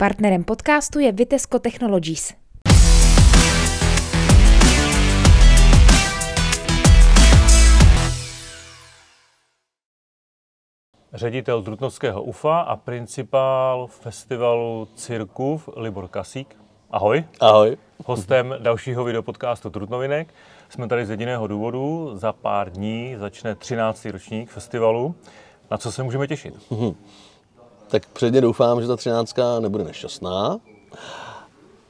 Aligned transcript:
Partnerem 0.00 0.44
podcastu 0.44 0.98
je 0.98 1.12
Vitesco 1.12 1.58
Technologies. 1.58 2.34
Ředitel 11.12 11.62
Trutnovského 11.62 12.22
UFA 12.22 12.60
a 12.60 12.76
principál 12.76 13.86
festivalu 13.86 14.88
Cirkův 14.94 15.68
Libor 15.76 16.08
Kasík. 16.08 16.56
Ahoj. 16.90 17.24
Ahoj. 17.40 17.76
Hostem 18.06 18.54
dalšího 18.58 19.04
videopodcastu 19.04 19.70
Trutnovinek. 19.70 20.34
Jsme 20.68 20.88
tady 20.88 21.06
z 21.06 21.10
jediného 21.10 21.46
důvodu. 21.46 22.10
Za 22.14 22.32
pár 22.32 22.70
dní 22.70 23.16
začne 23.16 23.54
13. 23.54 24.04
ročník 24.04 24.50
festivalu. 24.50 25.14
Na 25.70 25.78
co 25.78 25.92
se 25.92 26.02
můžeme 26.02 26.26
těšit? 26.26 26.70
Mhm. 26.70 26.94
Tak 27.90 28.06
předně 28.06 28.40
doufám, 28.40 28.80
že 28.80 28.86
ta 28.86 28.96
13. 28.96 29.36
nebude 29.60 29.84
nešťastná. 29.84 30.60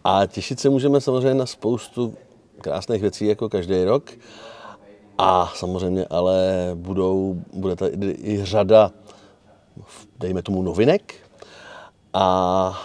A 0.05 0.27
těšit 0.27 0.61
se 0.61 0.69
můžeme 0.69 1.01
samozřejmě 1.01 1.35
na 1.35 1.47
spoustu 1.47 2.15
krásných 2.61 3.03
věcí, 3.03 3.27
jako 3.27 3.49
každý 3.49 3.85
rok. 3.85 4.11
A 5.19 5.53
samozřejmě 5.57 6.07
ale 6.11 6.71
budou, 6.75 7.37
bude 7.53 7.77
tady 7.77 8.17
i 8.23 8.45
řada, 8.45 8.91
dejme 10.19 10.43
tomu, 10.43 10.63
novinek. 10.63 11.15
A 12.15 12.80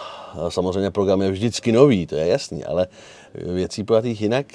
samozřejmě 0.48 0.90
program 0.90 1.22
je 1.22 1.30
vždycky 1.30 1.72
nový, 1.72 2.06
to 2.06 2.14
je 2.14 2.26
jasný, 2.26 2.64
ale 2.64 2.86
věcí 3.34 3.84
pojatých 3.84 4.20
jinak. 4.20 4.46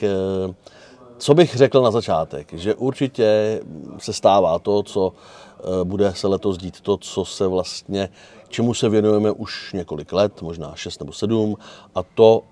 Co 1.22 1.34
bych 1.34 1.56
řekl 1.56 1.82
na 1.82 1.92
začátek, 1.92 2.54
že 2.54 2.76
určitě 2.76 3.60
se 3.98 4.14
stává 4.14 4.60
to, 4.60 4.84
co 4.84 5.14
eh, 5.14 5.84
bude 5.84 6.14
se 6.16 6.28
letos 6.28 6.58
dít, 6.58 6.82
to, 6.82 6.98
co 6.98 7.26
se 7.26 7.48
vlastně, 7.48 8.10
čemu 8.50 8.74
se 8.74 8.90
věnujeme 8.90 9.32
už 9.32 9.74
několik 9.74 10.14
let, 10.14 10.42
možná 10.42 10.76
6 10.76 11.00
nebo 11.00 11.14
7, 11.14 11.58
a 11.96 12.04
to 12.04 12.44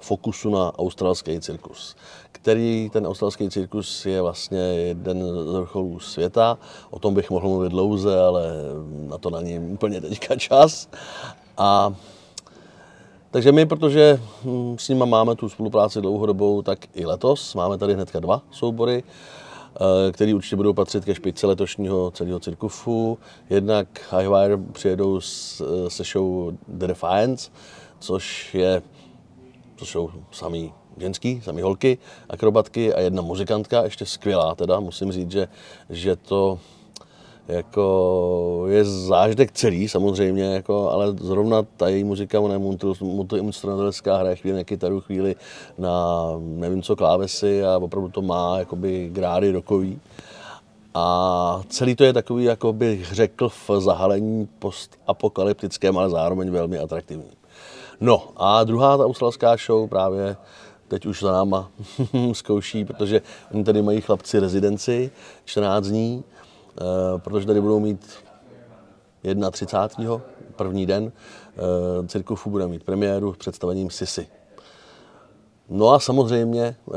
fokusu 0.00 0.50
na 0.50 0.78
australský 0.78 1.40
cirkus, 1.40 1.96
který 2.32 2.90
ten 2.92 3.06
australský 3.06 3.50
cirkus 3.50 4.06
je 4.06 4.22
vlastně 4.22 4.58
jeden 4.58 5.22
z 5.22 5.52
vrcholů 5.52 6.00
světa. 6.00 6.58
O 6.90 6.98
tom 6.98 7.14
bych 7.14 7.30
mohl 7.30 7.48
mluvit 7.48 7.68
dlouze, 7.68 8.20
ale 8.20 8.42
na 9.08 9.18
to 9.18 9.30
není 9.30 9.58
úplně 9.58 10.00
teďka 10.00 10.36
čas. 10.36 10.88
A 11.56 11.94
takže 13.34 13.52
my, 13.52 13.66
protože 13.66 14.20
hm, 14.44 14.76
s 14.78 14.88
nimi 14.88 15.06
máme 15.06 15.34
tu 15.34 15.48
spolupráci 15.48 16.00
dlouhodobou, 16.00 16.62
tak 16.62 16.78
i 16.94 17.06
letos 17.06 17.54
máme 17.54 17.78
tady 17.78 17.94
hnedka 17.94 18.20
dva 18.20 18.42
soubory, 18.50 19.02
eh, 19.02 20.12
které 20.12 20.34
určitě 20.34 20.56
budou 20.56 20.72
patřit 20.72 21.04
ke 21.04 21.14
špičce 21.14 21.46
letošního 21.46 22.10
celého 22.10 22.40
cirkusu. 22.40 23.18
Jednak 23.50 23.86
Highwire 24.18 24.56
přijedou 24.72 25.20
se 25.88 26.04
show 26.12 26.52
The 26.68 26.86
Defiance, 26.86 27.50
což 27.98 28.54
je 28.54 28.82
to 29.76 29.86
jsou 29.86 30.10
samý 30.32 30.72
ženský, 30.96 31.40
samý 31.44 31.62
holky, 31.62 31.98
akrobatky 32.28 32.94
a 32.94 33.00
jedna 33.00 33.22
muzikantka, 33.22 33.84
ještě 33.84 34.06
skvělá 34.06 34.54
teda, 34.54 34.80
musím 34.80 35.12
říct, 35.12 35.30
že, 35.30 35.48
že 35.90 36.16
to 36.16 36.58
jako 37.48 38.64
je 38.68 38.84
zážitek 38.84 39.52
celý 39.52 39.88
samozřejmě, 39.88 40.44
jako, 40.44 40.90
ale 40.90 41.12
zrovna 41.12 41.62
ta 41.76 41.88
její 41.88 42.04
muzika, 42.04 42.40
ona 42.40 42.54
je 42.54 42.74
multiinstrumentalistická, 43.00 44.16
hraje 44.16 44.36
chvíli 44.36 44.56
na 44.56 44.64
kytaru, 44.64 45.00
chvíli 45.00 45.36
na 45.78 46.24
nevím 46.38 46.82
co 46.82 46.96
klávesy 46.96 47.64
a 47.64 47.78
opravdu 47.78 48.08
to 48.08 48.22
má 48.22 48.58
jakoby 48.58 49.08
grády 49.12 49.50
rokový. 49.50 50.00
A 50.94 51.60
celý 51.68 51.94
to 51.94 52.04
je 52.04 52.12
takový, 52.12 52.44
jako 52.44 52.72
bych 52.72 53.12
řekl, 53.12 53.48
v 53.48 53.70
zahalení 53.78 54.48
postapokalyptickém, 54.58 55.98
ale 55.98 56.10
zároveň 56.10 56.50
velmi 56.50 56.78
atraktivní. 56.78 57.30
No 58.00 58.28
a 58.36 58.64
druhá 58.64 58.96
ta 58.96 59.04
australská 59.04 59.56
show 59.56 59.88
právě 59.88 60.36
teď 60.88 61.06
už 61.06 61.20
za 61.20 61.32
náma 61.32 61.70
zkouší, 62.32 62.84
protože 62.84 63.22
oni 63.54 63.64
tady 63.64 63.82
mají 63.82 64.00
chlapci 64.00 64.38
rezidenci 64.38 65.10
14 65.44 65.86
dní, 65.86 66.24
protože 67.18 67.46
tady 67.46 67.60
budou 67.60 67.80
mít 67.80 68.06
31. 69.50 70.20
první 70.56 70.86
den 70.86 71.12
eh, 71.56 72.08
Cirkufu 72.08 72.50
bude 72.50 72.66
mít 72.66 72.84
premiéru 72.84 73.34
s 73.34 73.36
představením 73.36 73.90
Sisy. 73.90 74.26
No 75.68 75.90
a 75.90 76.00
samozřejmě 76.00 76.62
eh, 76.64 76.94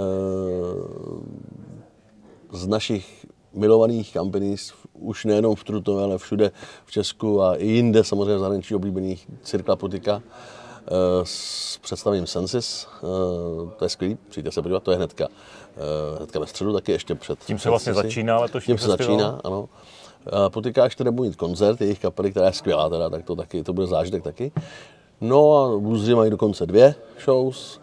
z 2.51 2.67
našich 2.67 3.25
milovaných 3.53 4.13
companies, 4.13 4.73
už 4.93 5.25
nejenom 5.25 5.55
v 5.55 5.63
Trutnově, 5.63 6.03
ale 6.03 6.17
všude 6.17 6.51
v 6.85 6.91
Česku 6.91 7.41
a 7.41 7.55
i 7.55 7.67
jinde, 7.67 8.03
samozřejmě 8.03 8.35
v 8.35 8.39
zahraničí 8.39 8.75
oblíbených 8.75 9.27
Cirkla 9.43 9.75
Putika, 9.75 10.21
Eh, 10.87 11.21
s 11.23 11.77
představením 11.81 12.27
Sensis. 12.27 12.87
Eh, 12.97 13.71
to 13.77 13.85
je 13.85 13.89
skvělý, 13.89 14.17
přijďte 14.29 14.51
se 14.51 14.61
podívat, 14.61 14.83
to 14.83 14.91
je 14.91 14.97
hnedka, 14.97 15.27
eh, 15.29 15.35
hnedka 16.17 16.39
ve 16.39 16.47
středu, 16.47 16.73
taky 16.73 16.91
ještě 16.91 17.15
před. 17.15 17.39
Tím 17.39 17.59
se 17.59 17.69
vlastně 17.69 17.93
začíná 17.93 18.39
letošní 18.39 18.71
Tím 18.71 18.77
se 18.77 18.87
festival. 18.87 19.17
začíná, 19.19 19.41
ano. 19.43 19.69
Potyká 20.49 20.83
ještě 20.83 21.03
nebudu 21.03 21.29
mít 21.29 21.35
koncert 21.35 21.81
jejich 21.81 21.99
kapely, 21.99 22.31
která 22.31 22.45
je 22.45 22.53
skvělá, 22.53 22.89
teda, 22.89 23.09
tak 23.09 23.25
to, 23.25 23.35
taky, 23.35 23.63
to 23.63 23.73
bude 23.73 23.87
zážitek 23.87 24.23
taky. 24.23 24.51
No 25.21 25.57
a 25.57 25.79
Bluesry 25.79 26.15
mají 26.15 26.31
dokonce 26.31 26.65
dvě 26.65 26.95
shows. 27.25 27.79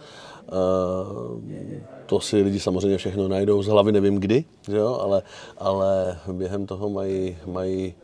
to 2.06 2.20
si 2.20 2.42
lidi 2.42 2.60
samozřejmě 2.60 2.98
všechno 2.98 3.28
najdou 3.28 3.62
z 3.62 3.66
hlavy, 3.66 3.92
nevím 3.92 4.20
kdy, 4.20 4.44
že 4.68 4.76
jo? 4.76 4.98
Ale, 5.02 5.22
ale 5.58 6.18
během 6.32 6.66
toho 6.66 6.90
mají, 6.90 7.36
mají 7.46 7.94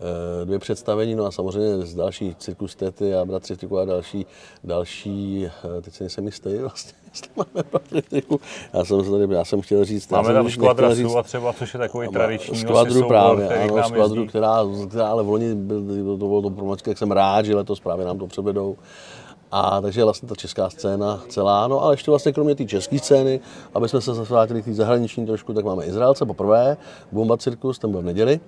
Eh, 0.00 0.44
dvě 0.44 0.58
představení, 0.58 1.14
no 1.14 1.24
a 1.24 1.30
samozřejmě 1.30 1.86
z 1.86 1.94
další 1.94 2.34
cirkus 2.34 2.74
Tety 2.74 3.14
a 3.14 3.24
bratři 3.24 3.54
a 3.80 3.84
další, 3.84 4.26
další, 4.64 5.46
eh, 5.46 5.80
teď 5.82 5.94
se 5.94 6.04
nejsem 6.04 6.26
jistý 6.26 6.58
vlastně, 6.58 6.92
Já 8.74 8.84
jsem, 8.84 9.10
tady, 9.10 9.34
já 9.34 9.44
jsem 9.44 9.60
chtěl 9.60 9.84
říct... 9.84 10.10
Máme 10.10 10.32
tam 10.32 10.50
skvadra 10.50 10.94
říct, 10.94 11.14
třeba, 11.22 11.52
což 11.52 11.74
je 11.74 11.78
takový 11.78 12.08
tradiční 12.08 12.56
skvadru 12.56 13.08
vlastně 13.08 13.08
právě, 13.08 13.48
ano, 13.48 13.82
skvadru, 13.88 14.26
která, 14.26 14.58
která, 14.88 15.08
ale 15.08 15.22
v 15.22 15.28
loni 15.28 15.54
byl, 15.54 16.18
to 16.18 16.26
bylo 16.26 16.42
to 16.42 16.50
pro 16.50 16.76
jak 16.86 16.98
jsem 16.98 17.10
rád, 17.10 17.44
že 17.44 17.56
letos 17.56 17.80
právě 17.80 18.06
nám 18.06 18.18
to 18.18 18.26
převedou. 18.26 18.76
A 19.56 19.80
takže 19.80 20.04
vlastně 20.04 20.28
ta 20.28 20.34
česká 20.34 20.70
scéna 20.70 21.22
celá, 21.28 21.68
no 21.68 21.82
ale 21.82 21.92
ještě 21.94 22.10
vlastně 22.10 22.32
kromě 22.32 22.54
té 22.54 22.64
české 22.64 22.98
scény, 22.98 23.40
aby 23.74 23.88
jsme 23.88 24.00
se 24.00 24.12
vrátili 24.12 24.62
k 24.62 24.64
té 24.64 24.74
zahraniční 24.74 25.26
trošku, 25.26 25.52
tak 25.52 25.64
máme 25.64 25.84
Izraelce 25.84 26.26
poprvé, 26.26 26.76
Bomba 27.12 27.36
Cirkus, 27.36 27.78
ten 27.78 27.90
byl 27.90 28.00
v 28.00 28.04
neděli. 28.04 28.40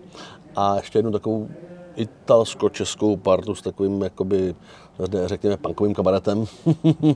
A 0.56 0.76
ještě 0.76 0.98
jednu 0.98 1.12
takovou 1.12 1.48
italsko-českou 1.96 3.16
partu 3.16 3.54
s 3.54 3.62
takovým, 3.62 4.02
jakoby, 4.02 4.54
řekněme, 5.24 5.56
punkovým 5.56 5.94
kabaretem. 5.94 6.44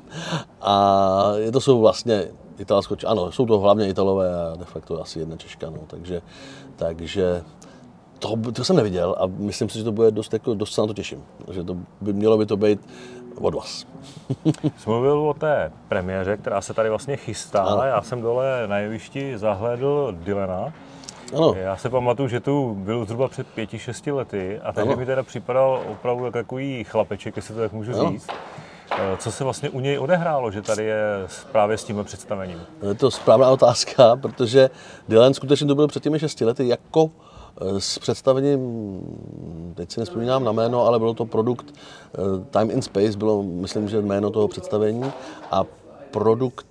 a 0.60 1.32
je 1.36 1.52
to 1.52 1.60
jsou 1.60 1.80
vlastně 1.80 2.28
italsko 2.58 2.96
ano, 3.06 3.32
jsou 3.32 3.46
to 3.46 3.58
hlavně 3.58 3.88
Italové 3.88 4.42
a 4.44 4.56
de 4.56 4.64
facto 4.64 5.02
asi 5.02 5.18
jedna 5.18 5.36
Češka, 5.36 5.70
no, 5.70 5.78
takže, 5.86 6.22
takže 6.76 7.42
to, 8.18 8.52
to 8.52 8.64
jsem 8.64 8.76
neviděl 8.76 9.16
a 9.18 9.26
myslím 9.26 9.68
si, 9.68 9.78
že 9.78 9.84
to 9.84 9.92
bude 9.92 10.10
dost, 10.10 10.32
jako, 10.32 10.54
dost 10.54 10.72
se 10.72 10.80
na 10.80 10.86
to 10.86 10.94
těším. 10.94 11.22
Že 11.50 11.64
to 11.64 11.76
by, 12.00 12.12
mělo 12.12 12.38
by 12.38 12.46
to 12.46 12.56
být 12.56 12.80
od 13.40 13.54
vás. 13.54 13.86
Jsi 14.78 14.90
mluvil 14.90 15.28
o 15.28 15.34
té 15.34 15.72
premiéře, 15.88 16.36
která 16.36 16.60
se 16.60 16.74
tady 16.74 16.88
vlastně 16.88 17.16
chystá. 17.16 17.62
Ano. 17.62 17.82
Já 17.82 18.02
jsem 18.02 18.22
dole 18.22 18.66
na 18.66 18.78
jevišti 18.78 19.38
zahlédl 19.38 20.14
Dylena. 20.24 20.72
Ano. 21.36 21.54
Já 21.56 21.76
se 21.76 21.90
pamatuju, 21.90 22.28
že 22.28 22.40
tu 22.40 22.74
byl 22.74 23.04
zhruba 23.04 23.28
před 23.28 23.46
pěti, 23.46 23.78
šesti 23.78 24.12
lety 24.12 24.60
a 24.60 24.72
tehdy 24.72 24.96
mi 24.96 25.06
teda 25.06 25.22
připadal 25.22 25.82
opravdu 25.92 26.24
jako 26.24 26.38
takový 26.38 26.84
chlapeček, 26.84 27.36
jestli 27.36 27.54
to 27.54 27.60
tak 27.60 27.72
můžu 27.72 27.92
ano. 28.00 28.10
říct. 28.10 28.28
Eh, 28.92 29.16
co 29.16 29.32
se 29.32 29.44
vlastně 29.44 29.70
u 29.70 29.80
něj 29.80 29.98
odehrálo, 29.98 30.50
že 30.50 30.62
tady 30.62 30.84
je 30.84 31.02
právě 31.52 31.78
s 31.78 31.84
tím 31.84 32.04
představením? 32.04 32.60
Je 32.88 32.94
to 32.94 33.10
správná 33.10 33.50
otázka, 33.50 34.16
protože 34.22 34.70
Dylan 35.08 35.34
skutečně 35.34 35.66
to 35.66 35.74
byl 35.74 35.88
před 35.88 36.02
těmi 36.02 36.18
šesti 36.18 36.44
lety 36.44 36.68
jako 36.68 37.10
eh, 37.60 37.80
s 37.80 37.98
představením, 37.98 38.60
teď 39.74 39.92
si 39.92 40.00
nespomínám 40.00 40.44
na 40.44 40.52
jméno, 40.52 40.86
ale 40.86 40.98
bylo 40.98 41.14
to 41.14 41.24
produkt 41.24 41.74
eh, 41.74 42.18
Time 42.50 42.70
in 42.70 42.82
Space, 42.82 43.18
bylo, 43.18 43.42
myslím, 43.42 43.88
že 43.88 44.02
jméno 44.02 44.30
toho 44.30 44.48
představení 44.48 45.12
a 45.50 45.64
produkt, 46.10 46.66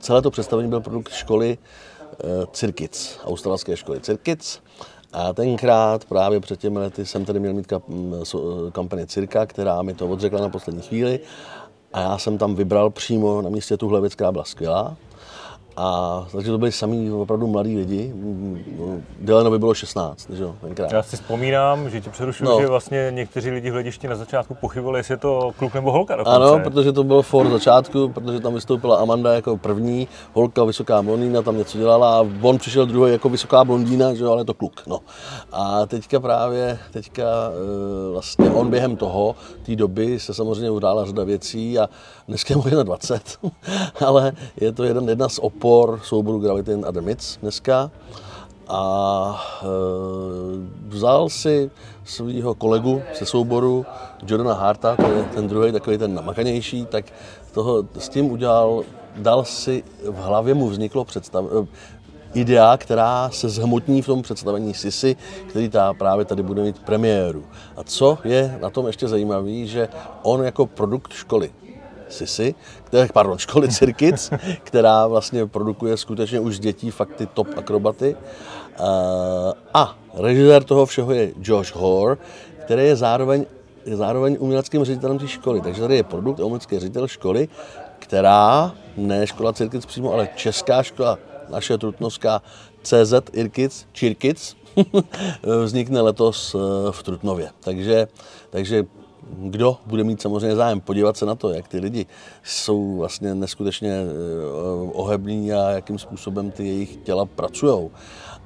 celé 0.00 0.22
to 0.22 0.30
představení 0.30 0.68
byl 0.68 0.80
produkt 0.80 1.12
školy 1.12 1.58
Cirkic, 2.52 3.18
australské 3.24 3.76
školy 3.76 4.00
Cirkic. 4.00 4.60
A 5.12 5.32
tenkrát 5.32 6.04
právě 6.04 6.40
před 6.40 6.60
těmi 6.60 6.78
lety 6.78 7.06
jsem 7.06 7.24
tady 7.24 7.40
měl 7.40 7.54
mít 7.54 7.72
kampani 8.72 9.06
Cirka, 9.06 9.46
která 9.46 9.82
mi 9.82 9.94
to 9.94 10.08
odřekla 10.08 10.40
na 10.40 10.48
poslední 10.48 10.82
chvíli. 10.82 11.20
A 11.92 12.00
já 12.00 12.18
jsem 12.18 12.38
tam 12.38 12.54
vybral 12.54 12.90
přímo 12.90 13.42
na 13.42 13.50
místě 13.50 13.76
tuhle 13.76 14.00
věc, 14.00 14.14
která 14.14 14.32
byla 14.32 14.44
skvělá. 14.44 14.96
A 15.80 16.26
takže 16.32 16.50
to 16.50 16.58
byli 16.58 16.72
samý 16.72 17.10
opravdu 17.10 17.46
mladí 17.46 17.76
lidi. 17.76 18.14
Dylanovi 19.20 19.58
bylo 19.58 19.74
16, 19.74 20.30
že 20.30 20.42
jo, 20.42 20.54
tenkrát. 20.60 20.92
Já 20.92 21.02
si 21.02 21.16
vzpomínám, 21.16 21.90
že 21.90 22.00
ti 22.00 22.10
přerušuju, 22.10 22.50
no. 22.50 22.60
že 22.60 22.66
vlastně 22.66 23.08
někteří 23.10 23.50
lidi 23.50 23.70
v 23.70 23.72
hledišti 23.72 24.08
na 24.08 24.16
začátku 24.16 24.54
pochybovali, 24.54 24.98
jestli 24.98 25.14
je 25.14 25.18
to 25.18 25.50
kluk 25.58 25.74
nebo 25.74 25.92
holka 25.92 26.16
dokonce. 26.16 26.36
Ano, 26.36 26.60
protože 26.64 26.92
to 26.92 27.04
bylo 27.04 27.22
for 27.22 27.50
začátku, 27.50 28.08
protože 28.08 28.40
tam 28.40 28.54
vystoupila 28.54 28.96
Amanda 28.96 29.34
jako 29.34 29.56
první, 29.56 30.08
holka 30.32 30.64
vysoká 30.64 31.02
blondýna, 31.02 31.42
tam 31.42 31.58
něco 31.58 31.78
dělala 31.78 32.18
a 32.18 32.26
on 32.42 32.58
přišel 32.58 32.86
druhý 32.86 33.12
jako 33.12 33.28
vysoká 33.28 33.64
blondýna, 33.64 34.14
že 34.14 34.24
jo, 34.24 34.32
ale 34.32 34.44
to 34.44 34.54
kluk. 34.54 34.82
No. 34.86 35.00
A 35.52 35.86
teďka 35.86 36.20
právě, 36.20 36.78
teďka 36.92 37.22
e, 37.22 38.12
vlastně 38.12 38.50
on 38.50 38.70
během 38.70 38.96
toho, 38.96 39.36
té 39.66 39.76
doby 39.76 40.20
se 40.20 40.34
samozřejmě 40.34 40.70
udála 40.70 41.04
řada 41.04 41.24
věcí 41.24 41.78
a 41.78 41.88
dneska 42.28 42.54
je 42.54 42.56
mu 42.56 42.82
20, 42.82 43.38
ale 44.06 44.32
je 44.60 44.72
to 44.72 44.84
jeden, 44.84 45.08
jedna 45.08 45.28
z 45.28 45.38
opor 45.38 45.67
odpor 45.68 46.00
souboru 46.02 46.38
Gravity 46.38 46.72
and 46.72 46.84
Other 46.84 47.02
Myths 47.02 47.36
dneska 47.42 47.90
a 48.68 48.82
e, 49.62 49.66
vzal 50.88 51.28
si 51.28 51.70
svého 52.04 52.54
kolegu 52.54 53.02
ze 53.18 53.26
souboru 53.26 53.86
Jordana 54.26 54.54
Harta, 54.54 54.96
to 54.96 55.12
je 55.12 55.24
ten 55.34 55.48
druhý, 55.48 55.72
takový 55.72 55.98
ten 55.98 56.14
namakanější, 56.14 56.86
tak 56.86 57.04
toho, 57.52 57.84
s 57.98 58.08
tím 58.08 58.30
udělal, 58.30 58.84
dal 59.16 59.44
si, 59.44 59.84
v 60.04 60.16
hlavě 60.16 60.54
mu 60.54 60.68
vzniklo 60.68 61.04
představ, 61.04 61.44
e, 61.44 61.66
idea, 62.40 62.76
která 62.76 63.30
se 63.30 63.48
zhmotní 63.48 64.02
v 64.02 64.06
tom 64.06 64.22
představení 64.22 64.74
Sisi, 64.74 65.16
který 65.48 65.68
ta 65.68 65.94
právě 65.94 66.24
tady 66.24 66.42
bude 66.42 66.62
mít 66.62 66.78
premiéru. 66.78 67.44
A 67.76 67.84
co 67.84 68.18
je 68.24 68.58
na 68.60 68.70
tom 68.70 68.86
ještě 68.86 69.08
zajímavé, 69.08 69.66
že 69.66 69.88
on 70.22 70.44
jako 70.44 70.66
produkt 70.66 71.12
školy 71.12 71.50
Sisi, 72.08 72.54
které, 72.84 73.08
pardon, 73.12 73.38
školy 73.38 73.68
Cirkic, 73.72 74.30
která 74.62 75.06
vlastně 75.06 75.46
produkuje 75.46 75.96
skutečně 75.96 76.40
už 76.40 76.56
z 76.56 76.60
dětí 76.60 76.90
fakt 76.90 77.14
ty 77.16 77.26
top 77.26 77.48
akrobaty. 77.56 78.16
Eh, 78.16 79.52
a 79.74 79.98
režisér 80.14 80.64
toho 80.64 80.86
všeho 80.86 81.12
je 81.12 81.32
Josh 81.42 81.74
Hoare, 81.74 82.16
který 82.64 82.82
je 82.84 82.96
zároveň, 82.96 83.46
je 83.86 83.96
zároveň 83.96 84.36
uměleckým 84.40 84.84
ředitelem 84.84 85.18
té 85.18 85.28
školy. 85.28 85.60
Takže 85.60 85.80
tady 85.80 85.96
je 85.96 86.02
produkt 86.02 86.40
umělecký 86.40 86.78
ředitel 86.78 87.08
školy, 87.08 87.48
která, 87.98 88.74
ne 88.96 89.26
škola 89.26 89.52
Cirkic 89.52 89.86
přímo, 89.86 90.12
ale 90.12 90.28
česká 90.36 90.82
škola, 90.82 91.18
naše 91.48 91.78
trutnovská 91.78 92.42
CZ 92.82 93.14
Irkic, 93.32 93.86
Čirkic, 93.92 94.56
vznikne 95.64 96.00
letos 96.00 96.54
eh, 96.54 96.58
v 96.92 97.02
Trutnově. 97.02 97.50
Takže, 97.60 98.08
takže 98.50 98.84
kdo 99.36 99.76
bude 99.86 100.04
mít 100.04 100.22
samozřejmě 100.22 100.56
zájem 100.56 100.80
podívat 100.80 101.16
se 101.16 101.26
na 101.26 101.34
to, 101.34 101.50
jak 101.50 101.68
ty 101.68 101.78
lidi 101.78 102.06
jsou 102.42 102.96
vlastně 102.96 103.34
neskutečně 103.34 103.92
eh, 103.92 104.92
ohební 104.92 105.52
a 105.52 105.70
jakým 105.70 105.98
způsobem 105.98 106.50
ty 106.50 106.66
jejich 106.66 106.96
těla 106.96 107.26
pracují. 107.26 107.90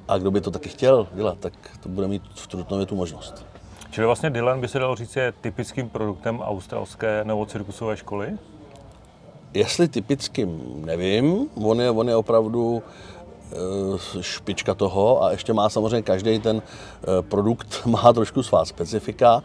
A 0.07 0.17
kdo 0.17 0.31
by 0.31 0.41
to 0.41 0.51
taky 0.51 0.69
chtěl 0.69 1.07
dělat, 1.13 1.37
tak 1.39 1.53
to 1.83 1.89
bude 1.89 2.07
mít 2.07 2.23
v 2.35 2.47
Trutnově 2.47 2.85
tu 2.85 2.95
možnost. 2.95 3.45
Čili 3.91 4.07
vlastně 4.07 4.29
Dylan 4.29 4.61
by 4.61 4.67
se 4.67 4.79
dalo 4.79 4.95
říct, 4.95 5.15
je 5.15 5.33
typickým 5.41 5.89
produktem 5.89 6.39
australské 6.39 7.23
nebo 7.23 7.45
cirkusové 7.45 7.97
školy? 7.97 8.37
Jestli 9.53 9.87
typickým, 9.87 10.81
nevím. 10.85 11.49
On 11.55 11.81
je, 11.81 11.91
on 11.91 12.09
je 12.09 12.15
opravdu 12.15 12.83
špička 14.21 14.73
toho 14.73 15.23
a 15.23 15.31
ještě 15.31 15.53
má 15.53 15.69
samozřejmě 15.69 16.01
každý 16.01 16.39
ten 16.39 16.61
eh, 16.61 17.21
produkt 17.21 17.81
má 17.85 18.13
trošku 18.13 18.43
svá 18.43 18.65
specifika 18.65 19.43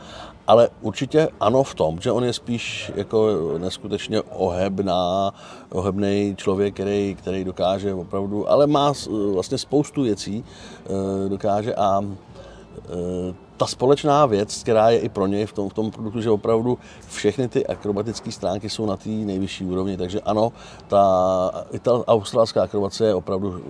ale 0.48 0.68
určitě 0.80 1.28
ano 1.40 1.62
v 1.62 1.74
tom, 1.74 2.00
že 2.00 2.12
on 2.12 2.24
je 2.24 2.32
spíš 2.32 2.92
jako 2.94 3.28
neskutečně 3.58 4.22
ohebná, 4.22 5.34
ohebný 5.70 6.34
člověk, 6.36 6.74
který, 6.74 7.14
který 7.18 7.44
dokáže 7.44 7.94
opravdu, 7.94 8.50
ale 8.50 8.66
má 8.66 8.92
vlastně 9.32 9.58
spoustu 9.58 10.02
věcí, 10.02 10.44
eh, 10.44 11.28
dokáže 11.28 11.74
a 11.74 12.00
eh, 12.02 13.34
ta 13.58 13.66
společná 13.66 14.26
věc, 14.26 14.62
která 14.62 14.90
je 14.90 14.98
i 14.98 15.08
pro 15.08 15.26
něj 15.26 15.46
v 15.46 15.52
tom, 15.52 15.68
v 15.68 15.74
tom 15.74 15.90
produktu, 15.90 16.20
že 16.20 16.30
opravdu 16.30 16.78
všechny 17.08 17.48
ty 17.48 17.66
akrobatické 17.66 18.32
stránky 18.32 18.70
jsou 18.70 18.86
na 18.86 18.96
té 18.96 19.08
nejvyšší 19.08 19.64
úrovni, 19.64 19.96
takže 19.96 20.20
ano, 20.20 20.52
ta, 20.88 21.64
ta 21.82 21.92
australská 22.06 22.62
akrobace 22.62 23.06
je 23.06 23.14
opravdu 23.14 23.62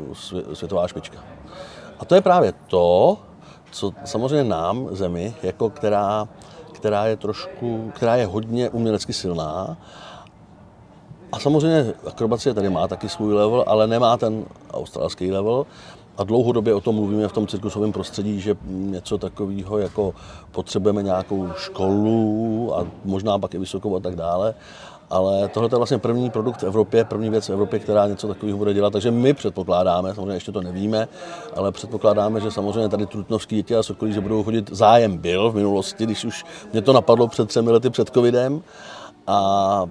světová 0.53 0.89
špička. 0.89 1.25
A 1.99 2.05
to 2.05 2.15
je 2.15 2.21
právě 2.21 2.53
to, 2.67 3.19
co 3.71 3.93
samozřejmě 4.05 4.45
nám, 4.45 4.89
zemi, 4.91 5.35
jako 5.43 5.71
která 5.71 6.29
která 6.79 7.07
je 7.07 7.17
trošku, 7.17 7.93
která 7.95 8.17
je 8.17 8.27
hodně 8.27 8.71
umělecky 8.71 9.13
silná. 9.13 9.77
A 11.33 11.39
samozřejmě 11.39 11.95
akrobacie 12.07 12.55
tady 12.55 12.71
má 12.71 12.89
taky 12.89 13.09
svůj 13.09 13.35
level, 13.35 13.65
ale 13.67 13.87
nemá 13.87 14.17
ten 14.17 14.45
australský 14.73 15.33
level. 15.33 15.67
A 16.19 16.25
dlouhodobě 16.25 16.75
o 16.75 16.81
tom 16.81 16.95
mluvíme 16.95 17.29
v 17.29 17.33
tom 17.33 17.47
cirkusovém 17.47 17.93
prostředí, 17.93 18.41
že 18.41 18.57
něco 18.67 19.19
takového 19.19 19.79
jako 19.79 20.15
potřebujeme 20.53 21.03
nějakou 21.03 21.49
školu 21.57 22.73
a 22.77 22.87
možná 23.05 23.39
pak 23.39 23.55
i 23.55 23.59
vysokou 23.59 23.97
a 23.97 24.01
tak 24.01 24.17
dále 24.17 24.55
ale 25.11 25.49
tohle 25.49 25.69
je 25.73 25.77
vlastně 25.77 25.99
první 25.99 26.31
produkt 26.31 26.63
v 26.63 26.67
Evropě, 26.67 27.05
první 27.05 27.31
věc 27.31 27.49
v 27.49 27.53
Evropě, 27.53 27.79
která 27.79 28.07
něco 28.07 28.29
takového 28.29 28.59
bude 28.59 28.75
dělat. 28.75 28.93
Takže 28.93 29.11
my 29.11 29.35
předpokládáme, 29.35 30.15
samozřejmě 30.15 30.35
ještě 30.35 30.53
to 30.53 30.61
nevíme, 30.61 31.09
ale 31.57 31.73
předpokládáme, 31.73 32.41
že 32.41 32.51
samozřejmě 32.51 32.89
tady 32.89 33.07
trutnovský 33.07 33.57
děti 33.57 33.77
a 33.77 33.83
sokolí, 33.83 34.13
že 34.13 34.21
budou 34.21 34.43
chodit. 34.43 34.71
Zájem 34.73 35.17
byl 35.17 35.51
v 35.51 35.55
minulosti, 35.55 36.05
když 36.05 36.25
už 36.25 36.45
mě 36.73 36.83
to 36.83 36.93
napadlo 36.93 37.29
před 37.29 37.49
třemi 37.49 37.71
lety 37.71 37.91
před 37.91 38.09
covidem. 38.09 38.63
A 39.29 39.87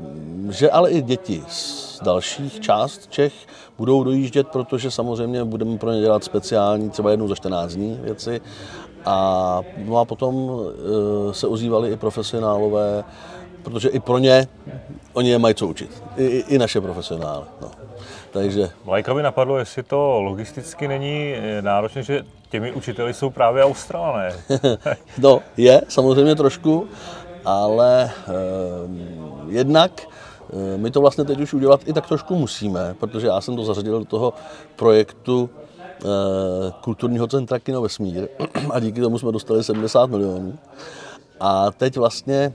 že 0.50 0.72
ale 0.72 0.92
i 0.92 1.02
děti 1.02 1.44
z 1.48 2.00
dalších 2.04 2.60
část 2.60 3.08
Čech 3.08 3.34
budou 3.78 4.04
dojíždět, 4.04 4.48
protože 4.48 4.92
samozřejmě 4.92 5.44
budeme 5.44 5.78
pro 5.78 5.92
ně 5.92 6.02
dělat 6.02 6.24
speciální, 6.24 6.90
třeba 6.90 7.12
jednou 7.12 7.28
za 7.28 7.36
14 7.36 7.74
dní 7.74 8.00
věci. 8.02 8.42
A, 9.06 9.62
no 9.78 9.98
a 9.98 10.06
potom 10.06 10.62
e, 11.30 11.34
se 11.34 11.48
ozývali 11.48 11.92
i 11.92 11.98
profesionálové, 11.98 13.04
protože 13.64 13.90
i 13.90 14.00
pro 14.00 14.18
ně, 14.18 14.48
oni 15.14 15.30
je 15.30 15.40
mají 15.40 15.56
co 15.56 15.68
učit. 15.68 16.04
I, 16.18 16.26
i 16.26 16.58
naše 16.58 16.82
profesionály. 16.82 17.46
No. 17.62 17.72
Takže... 18.32 18.70
Lajka 18.86 19.14
by 19.14 19.24
napadlo, 19.24 19.58
jestli 19.58 19.84
to 19.84 20.22
logisticky 20.22 20.88
není 20.88 21.34
eh, 21.36 21.62
náročné, 21.62 22.04
že 22.04 22.24
těmi 22.50 22.72
učiteli 22.72 23.14
jsou 23.14 23.30
právě 23.30 23.64
Australané. 23.64 24.34
no, 25.18 25.40
je 25.58 25.82
samozřejmě 25.88 26.36
trošku, 26.36 26.88
ale 27.48 28.12
eh, 28.12 28.32
jednak 29.48 30.02
eh, 30.04 30.78
my 30.78 30.92
to 30.92 31.02
vlastně 31.02 31.24
teď 31.24 31.40
už 31.40 31.54
udělat 31.54 31.82
i 31.86 31.94
tak 31.94 32.08
trošku 32.08 32.36
musíme, 32.36 32.96
protože 33.00 33.28
já 33.28 33.42
jsem 33.42 33.56
to 33.56 33.64
zařadil 33.64 34.00
do 34.00 34.06
toho 34.06 34.34
projektu 34.76 35.50
eh, 35.50 36.08
kulturního 36.82 37.28
centra 37.28 37.60
Kino 37.60 37.82
Vesmír 37.82 38.28
a 38.72 38.80
díky 38.80 39.02
tomu 39.02 39.20
jsme 39.20 39.32
dostali 39.32 39.64
70 39.64 40.10
milionů. 40.10 40.58
A 41.40 41.72
teď 41.72 41.98
vlastně 41.98 42.54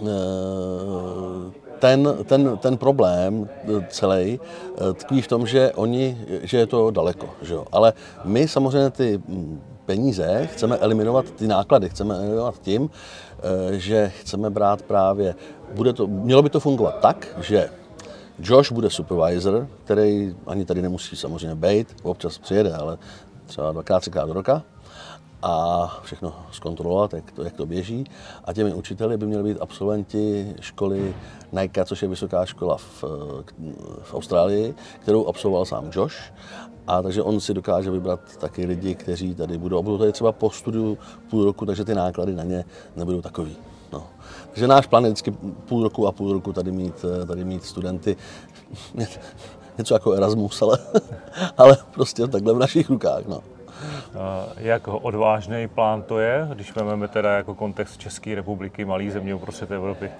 Eh, 0.00 1.52
ten, 1.82 2.08
ten, 2.24 2.58
ten 2.58 2.76
problém 2.76 3.48
celý 3.88 4.38
eh, 4.38 4.92
tkví 4.92 5.22
v 5.22 5.28
tom, 5.28 5.46
že 5.46 5.72
oni, 5.74 6.18
že 6.42 6.58
je 6.58 6.66
to 6.66 6.90
daleko, 6.90 7.30
že 7.42 7.54
jo? 7.54 7.66
ale 7.72 7.92
my 8.24 8.48
samozřejmě 8.48 8.90
ty 8.90 9.18
hm, 9.18 9.60
peníze 9.86 10.48
chceme 10.52 10.76
eliminovat, 10.78 11.30
ty 11.30 11.46
náklady 11.46 11.88
chceme 11.88 12.14
eliminovat 12.14 12.62
tím, 12.62 12.90
eh, 12.90 13.78
že 13.78 14.12
chceme 14.20 14.50
brát 14.50 14.82
právě, 14.82 15.34
bude 15.74 15.92
to, 15.92 16.06
mělo 16.06 16.42
by 16.42 16.50
to 16.50 16.60
fungovat 16.60 17.00
tak, 17.00 17.26
že 17.40 17.70
Josh 18.38 18.72
bude 18.72 18.90
supervisor, 18.90 19.66
který 19.84 20.34
ani 20.46 20.64
tady 20.64 20.82
nemusí 20.82 21.16
samozřejmě 21.16 21.54
být, 21.54 21.96
občas 22.02 22.38
přijede, 22.38 22.74
ale 22.74 22.98
třeba 23.46 23.72
dvakrát, 23.72 24.00
třikrát 24.00 24.26
do 24.26 24.32
roka 24.32 24.62
a 25.42 25.86
všechno 26.02 26.34
zkontrolovat, 26.52 27.14
jak 27.14 27.32
to, 27.32 27.42
jak 27.42 27.52
to 27.52 27.66
běží. 27.66 28.04
A 28.44 28.52
těmi 28.52 28.74
učiteli 28.74 29.16
by 29.16 29.26
měli 29.26 29.42
být 29.42 29.60
absolventi 29.60 30.54
školy 30.60 31.14
NICA, 31.52 31.84
což 31.84 32.02
je 32.02 32.08
vysoká 32.08 32.46
škola 32.46 32.76
v, 32.76 33.04
v 34.02 34.14
Austrálii, 34.14 34.74
kterou 35.00 35.26
absolvoval 35.26 35.64
sám 35.64 35.90
Josh. 35.92 36.16
A 36.86 37.02
takže 37.02 37.22
on 37.22 37.40
si 37.40 37.54
dokáže 37.54 37.90
vybrat 37.90 38.20
taky 38.36 38.66
lidi, 38.66 38.94
kteří 38.94 39.34
tady 39.34 39.58
budou. 39.58 39.78
A 39.78 39.82
budou 39.82 39.98
tady 39.98 40.12
třeba 40.12 40.32
po 40.32 40.50
studiu 40.50 40.98
půl 41.30 41.44
roku, 41.44 41.66
takže 41.66 41.84
ty 41.84 41.94
náklady 41.94 42.34
na 42.34 42.44
ně 42.44 42.64
nebudou 42.96 43.20
takový. 43.20 43.56
No. 43.92 44.06
Takže 44.46 44.66
náš 44.66 44.86
plán 44.86 45.04
je 45.04 45.10
vždycky 45.10 45.30
půl 45.68 45.82
roku 45.82 46.06
a 46.06 46.12
půl 46.12 46.32
roku 46.32 46.52
tady 46.52 46.72
mít, 46.72 47.04
tady 47.26 47.44
mít 47.44 47.64
studenty. 47.64 48.16
Něco 49.78 49.94
jako 49.94 50.12
Erasmus, 50.12 50.62
ale, 50.62 50.78
ale 51.56 51.76
prostě 51.94 52.26
takhle 52.26 52.54
v 52.54 52.58
našich 52.58 52.90
rukách. 52.90 53.26
No. 53.26 53.42
Jak 54.56 54.88
odvážný 54.88 55.68
plán 55.68 56.02
to 56.02 56.18
je, 56.18 56.48
když 56.54 56.74
vezmeme 56.74 57.08
teda 57.08 57.36
jako 57.36 57.54
kontext 57.54 58.00
České 58.00 58.34
republiky, 58.34 58.84
malý 58.84 59.10
země 59.10 59.34
uprostřed 59.34 59.70
Evropy? 59.70 60.10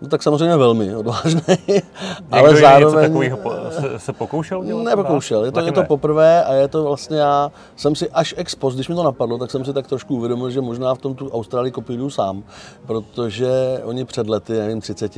No 0.00 0.08
tak 0.08 0.22
samozřejmě 0.22 0.56
velmi 0.56 0.96
odvážný, 0.96 1.40
ale 2.30 2.56
zároveň... 2.56 3.02
Něco 3.02 3.08
takového 3.08 3.70
se, 3.70 3.98
se 3.98 4.12
pokoušel 4.12 4.64
dělat? 4.64 4.82
Nepokoušel, 4.82 5.44
je 5.44 5.52
to, 5.52 5.60
je 5.60 5.72
to 5.72 5.84
poprvé 5.84 6.44
a 6.44 6.52
je 6.52 6.68
to 6.68 6.84
vlastně 6.84 7.18
já 7.18 7.52
jsem 7.76 7.94
si 7.94 8.10
až 8.10 8.34
ex 8.36 8.54
post, 8.54 8.74
když 8.74 8.88
mi 8.88 8.94
to 8.94 9.02
napadlo, 9.02 9.38
tak 9.38 9.50
jsem 9.50 9.64
si 9.64 9.72
tak 9.72 9.86
trošku 9.86 10.16
uvědomil, 10.16 10.50
že 10.50 10.60
možná 10.60 10.94
v 10.94 10.98
tom 10.98 11.14
tu 11.14 11.30
Austrálii 11.30 11.72
kopíruju 11.72 12.10
sám, 12.10 12.44
protože 12.86 13.80
oni 13.84 14.04
před 14.04 14.28
lety, 14.28 14.52
nevím, 14.52 14.80
30, 14.80 15.16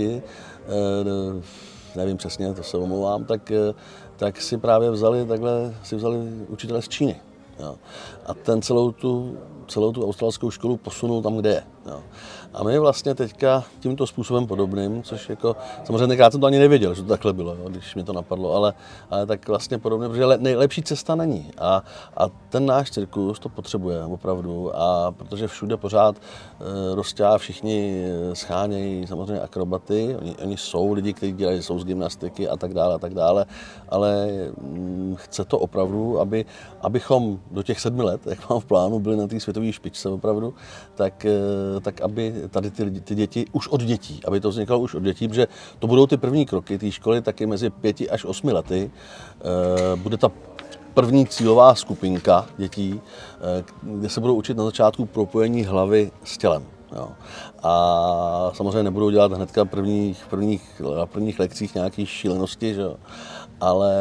nevím 1.97 2.17
přesně, 2.17 2.55
to 2.55 2.63
se 2.63 2.77
omlouvám, 2.77 3.25
tak, 3.25 3.53
tak 4.17 4.41
si 4.41 4.59
právě 4.59 4.91
vzali 4.91 5.27
takhle, 5.27 5.75
si 5.83 5.97
vzali 5.97 6.19
učitele 6.49 6.83
z 6.83 6.89
Číny. 6.89 7.17
A 8.27 8.35
ten 8.35 8.63
celou 8.63 8.93
tu, 8.93 9.37
celou 9.69 9.93
tu 9.93 10.07
australskou 10.07 10.51
školu 10.51 10.77
posunul 10.77 11.23
tam, 11.23 11.37
kde 11.37 11.51
je. 11.51 11.63
Jo. 11.87 12.01
A 12.55 12.65
my 12.65 12.79
vlastně 12.79 13.15
teďka 13.15 13.65
tímto 13.81 14.07
způsobem 14.07 14.47
podobným, 14.47 15.03
což 15.03 15.29
jako, 15.29 15.57
samozřejmě 15.85 16.17
já 16.17 16.31
jsem 16.31 16.41
to 16.41 16.47
ani 16.47 16.59
nevěděl, 16.59 16.95
že 16.95 17.03
to 17.03 17.09
takhle 17.09 17.33
bylo, 17.33 17.55
jo, 17.55 17.69
když 17.69 17.95
mi 17.95 18.05
to 18.05 18.13
napadlo, 18.13 18.55
ale, 18.55 18.75
ale 19.11 19.27
tak 19.27 19.49
vlastně 19.49 19.79
podobně, 19.79 20.09
protože 20.09 20.27
nejlepší 20.39 20.83
cesta 20.83 21.15
není. 21.15 21.51
A, 21.59 21.83
a 22.17 22.29
ten 22.49 22.67
náš 22.67 22.91
cirkus 22.91 23.39
to 23.39 23.49
potřebuje 23.49 24.05
opravdu, 24.05 24.77
a 24.77 25.11
protože 25.13 25.47
všude 25.47 25.77
pořád 25.77 26.17
e, 26.17 26.95
rostá, 26.95 27.39
všichni 27.39 28.05
eh, 28.07 28.35
schánějí 28.35 29.07
samozřejmě 29.07 29.41
akrobaty, 29.41 30.17
oni, 30.21 30.37
oni 30.43 30.57
jsou 30.57 30.93
lidi, 30.93 31.13
kteří 31.13 31.33
dělají, 31.33 31.63
jsou 31.63 31.79
z 31.79 31.85
gymnastiky 31.85 32.49
a 32.49 32.57
tak 32.57 32.75
dále, 32.75 32.95
a 32.95 32.99
tak 32.99 33.15
dále, 33.15 33.47
ale 33.89 34.29
mm, 34.61 35.17
chce 35.19 35.45
to 35.45 35.59
opravdu, 35.59 36.21
aby, 36.21 36.45
abychom 36.81 37.39
do 37.51 37.63
těch 37.63 37.81
sedmi 37.81 38.03
let, 38.03 38.21
jak 38.27 38.51
mám 38.51 38.61
v 38.61 38.65
plánu, 38.65 38.99
byli 38.99 39.17
na 39.17 39.27
té 39.27 39.41
světové 39.41 39.58
špičce 39.73 40.09
opravdu, 40.09 40.55
tak, 40.95 41.25
e, 41.25 41.41
tak 41.81 42.01
aby 42.01 42.35
tady 42.51 42.71
ty, 42.71 42.91
ty 42.91 43.15
děti 43.15 43.47
už 43.53 43.69
od 43.69 43.83
dětí, 43.83 44.21
aby 44.25 44.41
to 44.41 44.51
vznikalo 44.51 44.81
už 44.81 44.95
od 44.95 45.03
dětí, 45.03 45.29
protože 45.29 45.47
to 45.79 45.87
budou 45.87 46.07
ty 46.07 46.17
první 46.17 46.47
kroky 46.47 46.79
té 46.79 46.91
školy 46.91 47.23
taky 47.23 47.47
mezi 47.47 47.71
pěti 47.71 48.11
až 48.11 48.25
osmi 48.25 48.53
lety. 48.53 48.91
E, 49.93 49.97
bude 49.97 50.17
ta 50.17 50.31
první 50.95 51.27
cílová 51.27 51.75
skupinka 51.75 52.47
dětí, 52.57 53.01
e, 53.01 53.65
kde 53.83 54.09
se 54.09 54.21
budou 54.21 54.35
učit 54.35 54.57
na 54.57 54.65
začátku 54.65 55.07
propojení 55.07 55.65
hlavy 55.65 56.11
s 56.25 56.39
tělem. 56.39 56.78
Jo. 56.97 57.09
A 57.63 58.51
samozřejmě 58.55 58.83
nebudou 58.83 59.11
dělat 59.11 59.33
hnedka 59.33 59.65
prvních, 59.65 60.27
prvních, 60.31 60.83
na 60.97 61.07
prvních 61.07 61.39
lekcích 61.39 61.75
nějaké 61.75 62.07
šílenosti, 62.07 62.75
že 62.75 62.81
jo 62.81 62.97
ale 63.61 63.95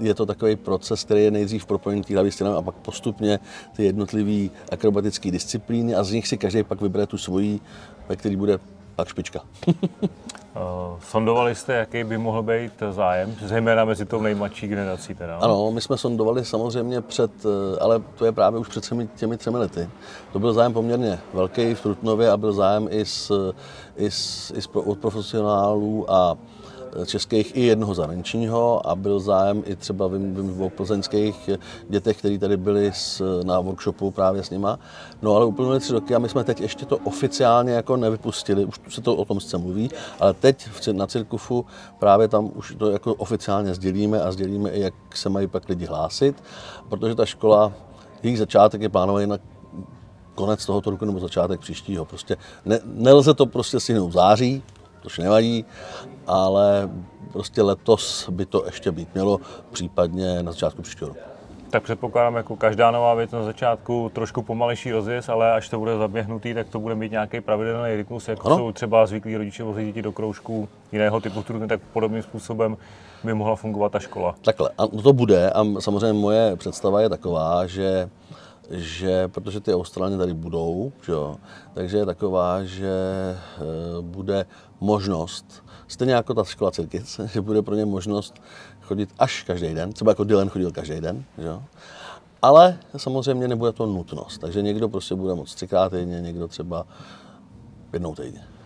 je 0.00 0.14
to 0.14 0.26
takový 0.26 0.56
proces, 0.56 1.04
který 1.04 1.24
je 1.24 1.30
nejdřív 1.30 1.66
propojený 1.66 2.02
té 2.02 2.14
hlavy 2.14 2.30
a 2.56 2.62
pak 2.62 2.74
postupně 2.74 3.38
ty 3.76 3.84
jednotlivé 3.84 4.54
akrobatické 4.72 5.30
disciplíny 5.30 5.94
a 5.94 6.04
z 6.04 6.12
nich 6.12 6.28
si 6.28 6.38
každý 6.38 6.62
pak 6.62 6.80
vybere 6.80 7.06
tu 7.06 7.18
svoji, 7.18 7.60
ve 8.08 8.16
který 8.16 8.36
bude 8.36 8.58
pak 8.98 9.08
špička. 9.08 9.40
Uh, 9.66 9.74
sondovali 11.10 11.54
jste, 11.54 11.72
jaký 11.72 12.04
by 12.04 12.18
mohl 12.18 12.42
být 12.42 12.72
zájem, 12.90 13.36
zejména 13.46 13.84
mezi 13.84 14.04
tou 14.04 14.20
nejmladší 14.20 14.68
generací 14.68 15.14
teda? 15.14 15.38
Ano, 15.38 15.70
my 15.70 15.80
jsme 15.80 15.96
sondovali 15.96 16.44
samozřejmě 16.44 17.00
před, 17.00 17.30
eh, 17.44 17.78
ale 17.80 18.02
to 18.14 18.24
je 18.24 18.32
právě 18.32 18.60
už 18.60 18.68
před 18.68 18.88
těmi, 18.88 19.08
těmi 19.16 19.36
třemi 19.36 19.58
lety. 19.58 19.90
To 20.32 20.38
byl 20.38 20.52
zájem 20.52 20.72
poměrně 20.72 21.18
velký 21.34 21.74
v 21.74 21.82
Trutnově 21.82 22.30
a 22.30 22.36
byl 22.36 22.52
zájem 22.52 22.88
i, 22.90 23.04
s, 23.04 23.52
i, 23.96 24.10
s, 24.10 24.52
i 24.56 24.62
s, 24.62 24.68
od 24.74 24.98
profesionálů 24.98 26.12
a 26.12 26.36
českých 27.06 27.56
i 27.56 27.60
jednoho 27.60 27.94
zahraničního 27.94 28.88
a 28.88 28.94
byl 28.94 29.20
zájem 29.20 29.62
i 29.66 29.76
třeba 29.76 30.06
vím, 30.06 30.34
vím 30.34 30.62
o 30.62 30.70
plzeňských 30.70 31.50
dětech, 31.88 32.18
kteří 32.18 32.38
tady 32.38 32.56
byli 32.56 32.92
s, 32.94 33.42
na 33.42 33.60
workshopu 33.60 34.10
právě 34.10 34.42
s 34.42 34.50
nima. 34.50 34.78
No 35.22 35.36
ale 35.36 35.44
úplně 35.44 35.80
tři 35.80 35.92
roky 35.92 36.14
a 36.14 36.18
my 36.18 36.28
jsme 36.28 36.44
teď 36.44 36.60
ještě 36.60 36.86
to 36.86 36.96
oficiálně 36.96 37.72
jako 37.72 37.96
nevypustili, 37.96 38.64
už 38.64 38.80
se 38.88 39.00
to 39.00 39.16
o 39.16 39.24
tom 39.24 39.40
se 39.40 39.58
mluví, 39.58 39.90
ale 40.20 40.34
teď 40.34 40.68
na 40.92 41.06
Cirkufu 41.06 41.66
právě 41.98 42.28
tam 42.28 42.50
už 42.54 42.74
to 42.78 42.90
jako 42.90 43.14
oficiálně 43.14 43.74
sdělíme 43.74 44.20
a 44.22 44.32
sdělíme 44.32 44.70
i, 44.70 44.80
jak 44.80 44.94
se 45.14 45.28
mají 45.28 45.46
pak 45.46 45.68
lidi 45.68 45.84
hlásit, 45.84 46.42
protože 46.88 47.14
ta 47.14 47.26
škola, 47.26 47.72
jejich 48.22 48.38
začátek 48.38 48.82
je 48.82 48.88
plánovaný 48.88 49.26
na 49.26 49.38
konec 50.34 50.66
tohoto 50.66 50.90
roku 50.90 51.04
nebo 51.04 51.20
začátek 51.20 51.60
příštího. 51.60 52.04
Prostě 52.04 52.36
ne, 52.64 52.80
nelze 52.84 53.34
to 53.34 53.46
prostě 53.46 53.80
si 53.80 53.98
v 53.98 54.12
září, 54.12 54.62
což 55.08 55.18
nevadí, 55.18 55.64
ale 56.26 56.90
prostě 57.32 57.62
letos 57.62 58.28
by 58.28 58.46
to 58.46 58.64
ještě 58.66 58.92
být 58.92 59.14
mělo, 59.14 59.40
případně 59.72 60.42
na 60.42 60.52
začátku 60.52 60.82
příštího 60.82 61.08
roku. 61.08 61.20
Tak 61.70 61.82
předpokládám, 61.82 62.36
jako 62.36 62.56
každá 62.56 62.90
nová 62.90 63.14
věc 63.14 63.30
na 63.30 63.42
začátku 63.42 64.10
trošku 64.14 64.42
pomalejší 64.42 64.92
rozjezd, 64.92 65.30
ale 65.30 65.52
až 65.52 65.68
to 65.68 65.78
bude 65.78 65.98
zaběhnutý, 65.98 66.54
tak 66.54 66.68
to 66.68 66.80
bude 66.80 66.94
mít 66.94 67.12
nějaký 67.12 67.40
pravidelný 67.40 67.96
rytmus, 67.96 68.28
jako 68.28 68.46
ano. 68.46 68.56
jsou 68.56 68.72
třeba 68.72 69.06
zvyklí 69.06 69.36
rodiče 69.36 69.62
vozit 69.62 69.86
děti 69.86 70.02
do 70.02 70.12
kroužků 70.12 70.68
jiného 70.92 71.20
typu 71.20 71.42
studentů, 71.42 71.68
tak 71.68 71.80
podobným 71.92 72.22
způsobem 72.22 72.76
by 73.24 73.34
mohla 73.34 73.56
fungovat 73.56 73.92
ta 73.92 73.98
škola. 73.98 74.34
Takhle, 74.42 74.70
a 74.78 74.86
to 74.86 75.12
bude 75.12 75.50
a 75.50 75.64
samozřejmě 75.80 76.20
moje 76.20 76.56
představa 76.56 77.00
je 77.00 77.08
taková, 77.08 77.66
že 77.66 78.08
že 78.70 79.28
protože 79.28 79.60
ty 79.60 79.74
Australany 79.74 80.16
tady 80.16 80.34
budou, 80.34 80.92
že 81.06 81.12
jo, 81.12 81.36
takže 81.74 81.96
je 81.96 82.06
taková, 82.06 82.64
že 82.64 82.90
e, 82.90 83.36
bude 84.00 84.46
možnost, 84.80 85.64
stejně 85.88 86.14
jako 86.14 86.34
ta 86.34 86.44
škola 86.44 86.70
Cirkic, 86.70 87.20
že 87.32 87.40
bude 87.40 87.62
pro 87.62 87.74
ně 87.74 87.84
možnost 87.84 88.34
chodit 88.82 89.10
až 89.18 89.42
každý 89.42 89.74
den, 89.74 89.92
třeba 89.92 90.10
jako 90.10 90.24
Dylan 90.24 90.48
chodil 90.48 90.70
každý 90.70 91.00
den, 91.00 91.24
že 91.38 91.46
jo. 91.46 91.62
Ale 92.42 92.78
samozřejmě 92.96 93.48
nebude 93.48 93.72
to 93.72 93.86
nutnost, 93.86 94.38
takže 94.38 94.62
někdo 94.62 94.88
prostě 94.88 95.14
bude 95.14 95.34
moct 95.34 95.54
třikrát 95.54 95.88
týdně, 95.92 96.20
někdo 96.20 96.48
třeba 96.48 96.86
jednou 97.92 98.14
týdně. 98.14 98.57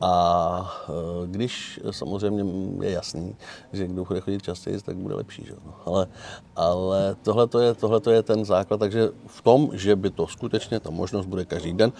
A 0.00 0.76
e, 0.88 1.26
když 1.26 1.80
samozřejmě 1.90 2.44
je 2.82 2.90
jasný, 2.90 3.36
že 3.72 3.86
kdo 3.86 4.04
bude 4.04 4.20
chodit 4.20 4.42
častěji, 4.42 4.80
tak 4.80 4.96
bude 4.96 5.14
lepší. 5.14 5.44
Že? 5.44 5.52
No, 5.66 5.74
ale 5.86 6.06
ale 6.56 7.16
tohle 7.22 8.00
je, 8.10 8.22
ten 8.22 8.44
základ, 8.44 8.80
takže 8.80 9.08
v 9.26 9.42
tom, 9.42 9.70
že 9.72 9.96
by 9.96 10.10
to 10.10 10.26
skutečně, 10.26 10.80
ta 10.80 10.90
možnost 10.90 11.26
bude 11.26 11.44
každý 11.44 11.72
den, 11.72 11.92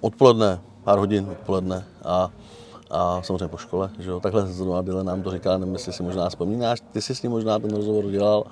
odpoledne, 0.00 0.60
pár 0.84 0.98
hodin 0.98 1.28
odpoledne 1.30 1.84
a 2.04 2.30
a 2.90 3.22
samozřejmě 3.22 3.48
po 3.48 3.56
škole, 3.56 3.90
že 3.98 4.10
takhle 4.20 4.46
zrovna 4.46 4.82
Dile 4.82 5.04
nám 5.04 5.22
to 5.22 5.30
říkal, 5.30 5.58
nevím, 5.58 5.74
jestli 5.74 5.92
si 5.92 6.02
možná 6.02 6.28
vzpomínáš, 6.28 6.82
ty 6.92 7.02
jsi 7.02 7.14
s 7.14 7.22
ním 7.22 7.32
možná 7.32 7.58
ten 7.58 7.70
rozhovor 7.70 8.10
dělal, 8.10 8.44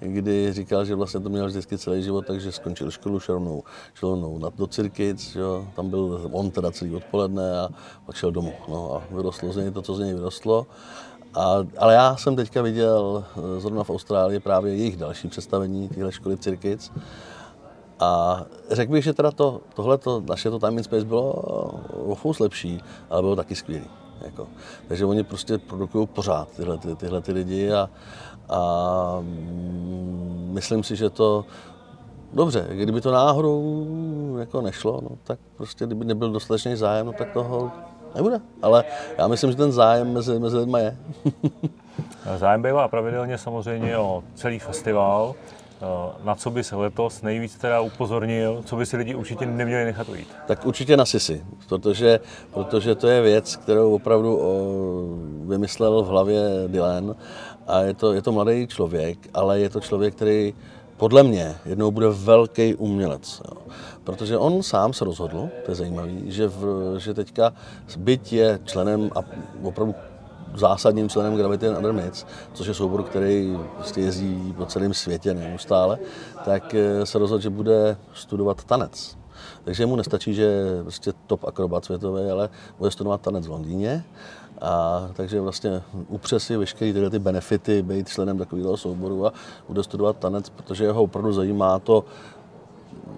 kdy 0.00 0.52
říkal, 0.52 0.84
že 0.84 0.94
vlastně 0.94 1.20
to 1.20 1.28
měl 1.28 1.46
vždycky 1.46 1.78
celý 1.78 2.02
život, 2.02 2.26
takže 2.26 2.52
skončil 2.52 2.90
školu, 2.90 3.20
šel 3.20 3.34
rovnou, 3.34 3.62
šel 3.94 4.10
rovnou 4.10 4.38
na, 4.38 4.50
do 4.58 4.66
Cirkic, 4.66 5.34
jo, 5.34 5.68
tam 5.76 5.90
byl 5.90 6.28
on 6.32 6.50
teda 6.50 6.70
celý 6.70 6.96
odpoledne 6.96 7.60
a 7.60 7.68
pak 8.06 8.16
šel 8.16 8.32
domů, 8.32 8.52
no 8.68 8.94
a 8.94 9.14
vyrostlo 9.14 9.52
z 9.52 9.56
něj 9.56 9.70
to, 9.70 9.82
co 9.82 9.94
z 9.94 10.00
něj 10.00 10.14
vyrostlo. 10.14 10.66
A, 11.34 11.54
ale 11.78 11.94
já 11.94 12.16
jsem 12.16 12.36
teďka 12.36 12.62
viděl 12.62 13.24
eh, 13.36 13.60
zrovna 13.60 13.84
v 13.84 13.90
Austrálii 13.90 14.40
právě 14.40 14.76
jejich 14.76 14.96
další 14.96 15.28
představení 15.28 15.88
téhle 15.88 16.12
školy 16.12 16.36
Cirkic 16.36 16.92
a 18.00 18.42
řekl 18.70 18.92
bych, 18.92 19.04
že 19.04 19.12
teda 19.12 19.30
to, 19.30 19.60
tohleto, 19.74 20.22
naše 20.28 20.50
to 20.50 20.58
Time 20.58 20.78
in 20.78 20.84
Space 20.84 21.04
bylo 21.04 21.32
o 22.06 22.14
fous 22.14 22.38
lepší, 22.38 22.80
ale 23.10 23.22
bylo 23.22 23.36
taky 23.36 23.54
skvělý. 23.54 23.86
Jako. 24.20 24.48
Takže 24.88 25.04
oni 25.04 25.24
prostě 25.24 25.58
produkují 25.58 26.06
pořád 26.06 26.48
tyhle, 26.48 26.78
ty, 26.78 26.96
tyhle 26.96 27.20
ty 27.20 27.32
lidi 27.32 27.72
a, 27.72 27.90
a 28.48 29.18
mm, 29.20 30.50
myslím 30.52 30.82
si, 30.82 30.96
že 30.96 31.10
to 31.10 31.44
dobře, 32.32 32.66
kdyby 32.70 33.00
to 33.00 33.12
náhodou 33.12 33.86
jako 34.38 34.60
nešlo, 34.60 35.00
no, 35.02 35.10
tak 35.24 35.38
prostě 35.56 35.86
kdyby 35.86 36.04
nebyl 36.04 36.32
dostatečný 36.32 36.76
zájem, 36.76 37.06
no, 37.06 37.12
tak 37.12 37.32
toho 37.32 37.72
nebude. 38.14 38.40
Ale 38.62 38.84
já 39.18 39.28
myslím, 39.28 39.50
že 39.50 39.56
ten 39.56 39.72
zájem 39.72 40.12
mezi, 40.12 40.38
mezi 40.38 40.56
lidmi 40.56 40.78
je. 40.78 40.96
zájem 42.38 42.62
bývá 42.62 42.88
pravidelně 42.88 43.38
samozřejmě 43.38 43.98
o 43.98 44.22
celý 44.34 44.58
festival. 44.58 45.34
Eh, 45.82 46.24
na 46.24 46.34
co 46.34 46.50
by 46.50 46.64
se 46.64 46.76
letos 46.76 47.22
nejvíc 47.22 47.56
teda 47.56 47.80
upozornil, 47.80 48.62
co 48.64 48.76
by 48.76 48.86
si 48.86 48.96
lidi 48.96 49.14
určitě 49.14 49.46
neměli 49.46 49.84
nechat 49.84 50.08
ujít? 50.08 50.28
Tak 50.46 50.66
určitě 50.66 50.96
na 50.96 51.04
Sisi, 51.04 51.44
protože, 51.68 52.20
protože 52.52 52.94
to 52.94 53.08
je 53.08 53.22
věc, 53.22 53.56
kterou 53.56 53.94
opravdu 53.94 54.40
vymyslel 55.46 56.02
v 56.02 56.06
hlavě 56.06 56.40
Dylan 56.66 57.14
a 57.66 57.80
je 57.80 57.94
to, 57.94 58.12
je 58.12 58.22
to 58.22 58.32
mladý 58.32 58.66
člověk, 58.66 59.18
ale 59.34 59.60
je 59.60 59.68
to 59.68 59.80
člověk, 59.80 60.14
který 60.14 60.54
podle 60.96 61.22
mě 61.22 61.54
jednou 61.64 61.90
bude 61.90 62.08
velký 62.08 62.74
umělec. 62.74 63.42
Jo. 63.44 63.56
Protože 64.04 64.38
on 64.38 64.62
sám 64.62 64.92
se 64.92 65.04
rozhodl, 65.04 65.48
to 65.64 65.70
je 65.70 65.74
zajímavé, 65.74 66.10
že, 66.26 66.48
v, 66.48 66.94
že 66.98 67.14
teďka 67.14 67.52
byť 67.96 68.32
je 68.32 68.60
členem 68.64 69.10
a 69.16 69.20
opravdu 69.62 69.94
zásadním 70.54 71.08
členem 71.08 71.36
Gravity 71.36 71.68
and 71.68 71.76
Other 71.76 71.92
Myths, 71.92 72.26
což 72.52 72.66
je 72.66 72.74
soubor, 72.74 73.02
který 73.02 73.58
prostě 73.76 74.00
jezdí 74.00 74.54
po 74.56 74.66
celém 74.66 74.94
světě 74.94 75.34
neustále, 75.34 75.98
tak 76.44 76.74
eh, 76.74 77.06
se 77.06 77.18
rozhodl, 77.18 77.42
že 77.42 77.50
bude 77.50 77.96
studovat 78.14 78.64
tanec. 78.64 79.16
Takže 79.64 79.86
mu 79.86 79.96
nestačí, 79.96 80.34
že 80.34 80.42
je 80.42 80.82
prostě 80.82 81.12
top 81.26 81.44
akrobat 81.44 81.84
světový, 81.84 82.30
ale 82.30 82.48
bude 82.78 82.90
studovat 82.90 83.20
tanec 83.20 83.46
v 83.46 83.50
Londýně. 83.50 84.04
A 84.60 85.02
takže 85.12 85.40
vlastně 85.40 85.82
upře 86.08 86.40
si 86.40 86.56
veškeré 86.56 86.92
tyhle 86.92 87.10
ty 87.10 87.18
benefity 87.18 87.82
být 87.82 88.08
členem 88.08 88.38
takového 88.38 88.76
souboru 88.76 89.26
a 89.26 89.32
bude 89.68 89.82
studovat 89.82 90.16
tanec, 90.16 90.48
protože 90.48 90.84
jeho 90.84 91.02
opravdu 91.02 91.32
zajímá 91.32 91.78
to 91.78 92.04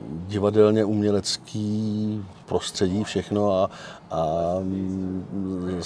divadelně 0.08 0.84
umělecký 0.84 2.24
prostředí 2.46 3.04
všechno 3.04 3.52
a, 3.52 3.70
a 4.10 4.24
mm, 4.60 5.80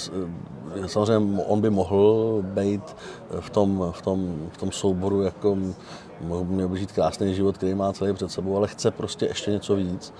samozřejmě 0.85 1.43
on 1.43 1.61
by 1.61 1.69
mohl 1.69 2.39
být 2.41 2.95
v 3.39 3.49
tom, 3.49 3.91
v 3.91 4.01
tom, 4.01 4.49
v 4.51 4.57
tom 4.57 4.71
souboru 4.71 5.21
jako 5.21 5.57
měl 6.43 6.75
žít 6.75 6.91
krásný 6.91 7.35
život, 7.35 7.57
který 7.57 7.73
má 7.73 7.93
celý 7.93 8.13
před 8.13 8.31
sebou, 8.31 8.57
ale 8.57 8.67
chce 8.67 8.91
prostě 8.91 9.25
ještě 9.25 9.51
něco 9.51 9.75
víc. 9.75 10.13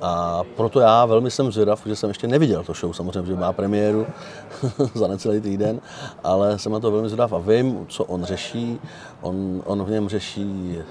A 0.00 0.42
proto 0.56 0.80
já 0.80 1.06
velmi 1.06 1.30
jsem 1.30 1.52
zvědav, 1.52 1.82
že 1.86 1.96
jsem 1.96 2.10
ještě 2.10 2.26
neviděl 2.26 2.64
to 2.64 2.72
show, 2.72 2.92
samozřejmě, 2.92 3.26
že 3.26 3.36
má 3.36 3.52
premiéru 3.52 4.06
za 4.94 5.06
necelý 5.06 5.40
týden, 5.40 5.80
ale 6.24 6.58
jsem 6.58 6.72
na 6.72 6.80
to 6.80 6.90
velmi 6.90 7.08
zvědav 7.08 7.32
a 7.32 7.38
vím, 7.38 7.86
co 7.88 8.04
on 8.04 8.24
řeší. 8.24 8.80
On, 9.20 9.62
on 9.64 9.84
v 9.84 9.90
něm 9.90 10.08
řeší 10.08 10.76
eh, 10.78 10.84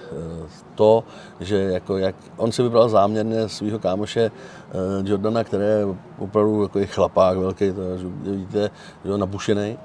to, 0.75 1.03
že 1.39 1.57
jako 1.57 1.97
jak, 1.97 2.15
on 2.37 2.51
si 2.51 2.63
vybral 2.63 2.89
záměrně 2.89 3.49
svého 3.49 3.79
kámoše 3.79 4.21
eh, 4.31 4.71
Jordana, 5.03 5.43
který 5.43 5.63
je 5.63 5.85
opravdu 6.19 6.61
jako 6.61 6.79
chlapák 6.85 7.37
velký, 7.37 7.71
to, 7.71 7.81
víte, 8.31 8.69
že 9.05 9.17
nabušený 9.17 9.77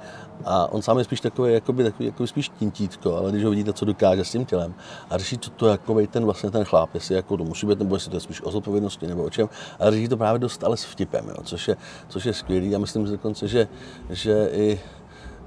a 0.45 0.73
on 0.73 0.83
sám 0.83 0.99
je 0.99 1.05
spíš 1.05 1.21
takový, 1.21 1.53
jakoby, 1.53 1.85
takový, 1.85 2.07
jakoby 2.07 2.27
spíš 2.27 2.49
tintítko, 2.49 3.17
ale 3.17 3.31
když 3.31 3.45
ho 3.45 3.51
vidíte, 3.51 3.73
co 3.73 3.85
dokáže 3.85 4.25
s 4.25 4.33
tím 4.33 4.45
tělem 4.45 4.75
a 5.11 5.19
řeší, 5.19 5.39
co 5.39 5.51
to 5.51 5.67
jako 5.67 6.07
ten 6.11 6.25
vlastně 6.25 6.51
ten 6.51 6.65
chlap, 6.65 6.95
jestli 6.95 7.15
jako 7.15 7.37
to 7.37 7.45
musí 7.45 7.67
být, 7.67 7.79
nebo 7.79 7.97
jestli 7.97 8.11
to 8.11 8.17
je 8.17 8.21
spíš 8.21 8.43
o 8.45 8.51
zodpovědnosti 8.51 9.07
nebo 9.07 9.25
o 9.25 9.31
čem, 9.31 9.49
a 9.79 9.91
řeší 9.91 10.09
to 10.09 10.17
právě 10.17 10.39
dost, 10.39 10.65
ale 10.65 10.77
s 10.77 10.85
vtipem, 10.85 11.29
jo, 11.29 11.37
což, 11.43 11.69
je, 11.69 11.77
což 12.09 12.25
je 12.25 12.33
skvělý 12.33 12.75
a 12.75 12.79
myslím 12.79 13.07
že 13.07 13.13
dokonce, 13.13 13.49
že, 13.49 13.69
že 14.11 14.49
i 14.53 14.81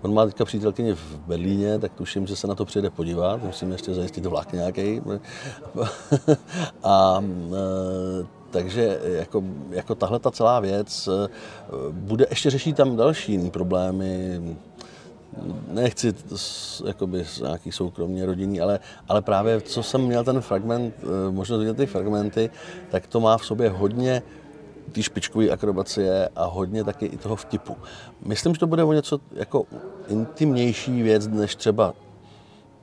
On 0.02 0.14
má 0.14 0.26
teďka 0.26 0.46
přítelkyni 0.46 0.94
v 0.94 1.20
Berlíně, 1.28 1.80
tak 1.80 1.94
tuším, 1.94 2.28
že 2.28 2.36
se 2.36 2.48
na 2.48 2.56
to 2.56 2.66
přijde 2.66 2.90
podívat. 2.90 3.44
Musíme 3.44 3.74
ještě 3.74 3.94
zajistit 3.94 4.26
vlak 4.26 4.54
nějaký. 4.54 5.02
a 6.84 7.24
e, 7.24 8.26
takže 8.50 9.00
jako, 9.04 9.44
jako 9.70 9.96
tahle 9.96 10.20
ta 10.20 10.32
celá 10.32 10.60
věc 10.60 11.08
e, 11.08 11.30
bude 11.92 12.26
ještě 12.30 12.50
řešit 12.50 12.76
tam 12.76 12.96
další 12.96 13.50
problémy, 13.50 14.42
nechci 15.68 16.14
jakoby 16.86 17.26
nějaký 17.42 17.72
soukromně 17.72 18.26
rodinný, 18.26 18.62
ale, 18.62 18.80
ale 19.08 19.22
právě 19.22 19.62
co 19.62 19.84
jsem 19.84 20.02
měl 20.02 20.24
ten 20.24 20.42
fragment, 20.42 20.96
eh, 21.04 21.32
možnost 21.32 21.60
vidět 21.60 21.78
ty 21.78 21.86
fragmenty, 21.86 22.50
tak 22.90 23.08
to 23.08 23.20
má 23.20 23.38
v 23.38 23.46
sobě 23.46 23.70
hodně 23.70 24.22
ty 24.92 25.04
špičkové 25.04 25.50
akrobacie 25.50 26.30
a 26.36 26.46
hodně 26.46 26.84
taky 26.84 27.06
i 27.06 27.18
toho 27.18 27.36
vtipu. 27.36 27.78
Myslím, 28.26 28.54
že 28.54 28.60
to 28.60 28.68
bude 28.68 28.84
o 28.84 28.94
něco 28.94 29.20
jako 29.34 29.66
intimnější 30.08 31.02
věc, 31.02 31.28
než 31.28 31.56
třeba 31.56 31.94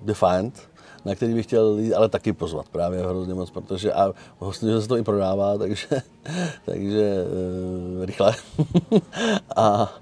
Defiant, 0.02 0.68
na 1.04 1.14
který 1.14 1.34
bych 1.34 1.46
chtěl 1.46 1.78
jít, 1.78 1.94
ale 1.94 2.08
taky 2.08 2.32
pozvat 2.32 2.68
právě 2.68 3.06
hrozně 3.06 3.34
moc, 3.34 3.50
protože 3.50 3.92
a 3.92 4.12
že 4.60 4.80
se 4.80 4.88
to 4.88 4.96
i 4.96 5.02
prodává, 5.02 5.58
takže, 5.58 5.86
takže 6.64 7.14
e, 8.02 8.06
rychle. 8.06 8.34
a 9.56 9.94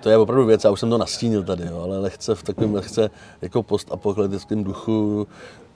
to 0.00 0.10
je 0.10 0.18
opravdu 0.18 0.46
věc, 0.46 0.64
já 0.64 0.70
už 0.70 0.80
jsem 0.80 0.90
to 0.90 0.98
nastínil 0.98 1.42
tady, 1.44 1.66
jo, 1.66 1.80
ale 1.82 1.98
lehce 1.98 2.34
v 2.34 2.42
takovém 2.42 2.74
lehce 2.74 3.10
jako 3.42 3.62
postapokalyptickém 3.62 4.64
duchu 4.64 5.26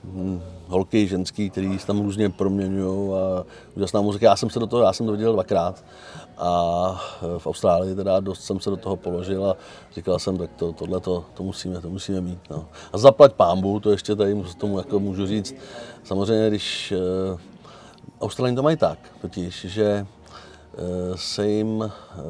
hm, 0.03 0.41
holky, 0.67 1.07
ženský, 1.07 1.49
který 1.49 1.79
se 1.79 1.87
tam 1.87 2.01
různě 2.01 2.29
proměňují 2.29 3.13
a 3.13 3.45
úžasná 3.75 4.01
muzika. 4.01 4.25
Já 4.25 4.35
jsem 4.35 4.49
se 4.49 4.59
do 4.59 4.67
toho, 4.67 4.83
já 4.83 4.93
jsem 4.93 5.05
to 5.05 5.11
viděl 5.11 5.33
dvakrát 5.33 5.83
a 6.37 7.01
eh, 7.21 7.39
v 7.39 7.47
Austrálii 7.47 7.95
teda 7.95 8.19
dost 8.19 8.43
jsem 8.43 8.59
se 8.59 8.69
do 8.69 8.77
toho 8.77 8.95
položil 8.95 9.45
a 9.45 9.55
říkal 9.95 10.19
jsem, 10.19 10.37
tak 10.37 10.49
to, 10.55 10.71
tohle 10.73 10.99
to, 10.99 11.25
to 11.33 11.43
musíme, 11.43 11.81
to 11.81 11.89
musíme 11.89 12.21
mít. 12.21 12.39
No. 12.49 12.65
A 12.93 12.97
zaplať 12.97 13.33
pámbu, 13.33 13.79
to 13.79 13.91
ještě 13.91 14.15
tady 14.15 14.43
tomu 14.57 14.77
jako 14.77 14.99
můžu 14.99 15.27
říct. 15.27 15.55
Samozřejmě, 16.03 16.49
když 16.49 16.93
uh, 17.31 17.39
Australani 18.21 18.55
to 18.55 18.63
mají 18.63 18.77
tak, 18.77 18.99
totiž, 19.21 19.65
že 19.65 20.05
Eh, 20.22 20.22
se 21.15 21.47
jim 21.47 21.83
eh, 21.83 22.21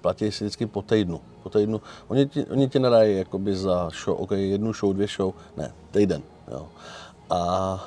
platí 0.00 0.32
si 0.32 0.44
vždycky 0.44 0.66
po 0.66 0.82
týdnu. 0.82 1.20
Po 1.42 1.50
týdnu. 1.50 1.80
Oni 2.08 2.26
ti, 2.26 2.46
oni 2.46 2.68
ti 2.68 2.78
nedají 2.78 3.16
jakoby 3.16 3.56
za 3.56 3.90
show, 4.04 4.20
OK, 4.20 4.30
jednu 4.30 4.72
show, 4.72 4.92
dvě 4.92 5.06
show, 5.06 5.34
ne, 5.56 5.72
týden. 5.90 6.22
Jo. 6.50 6.68
A 7.30 7.84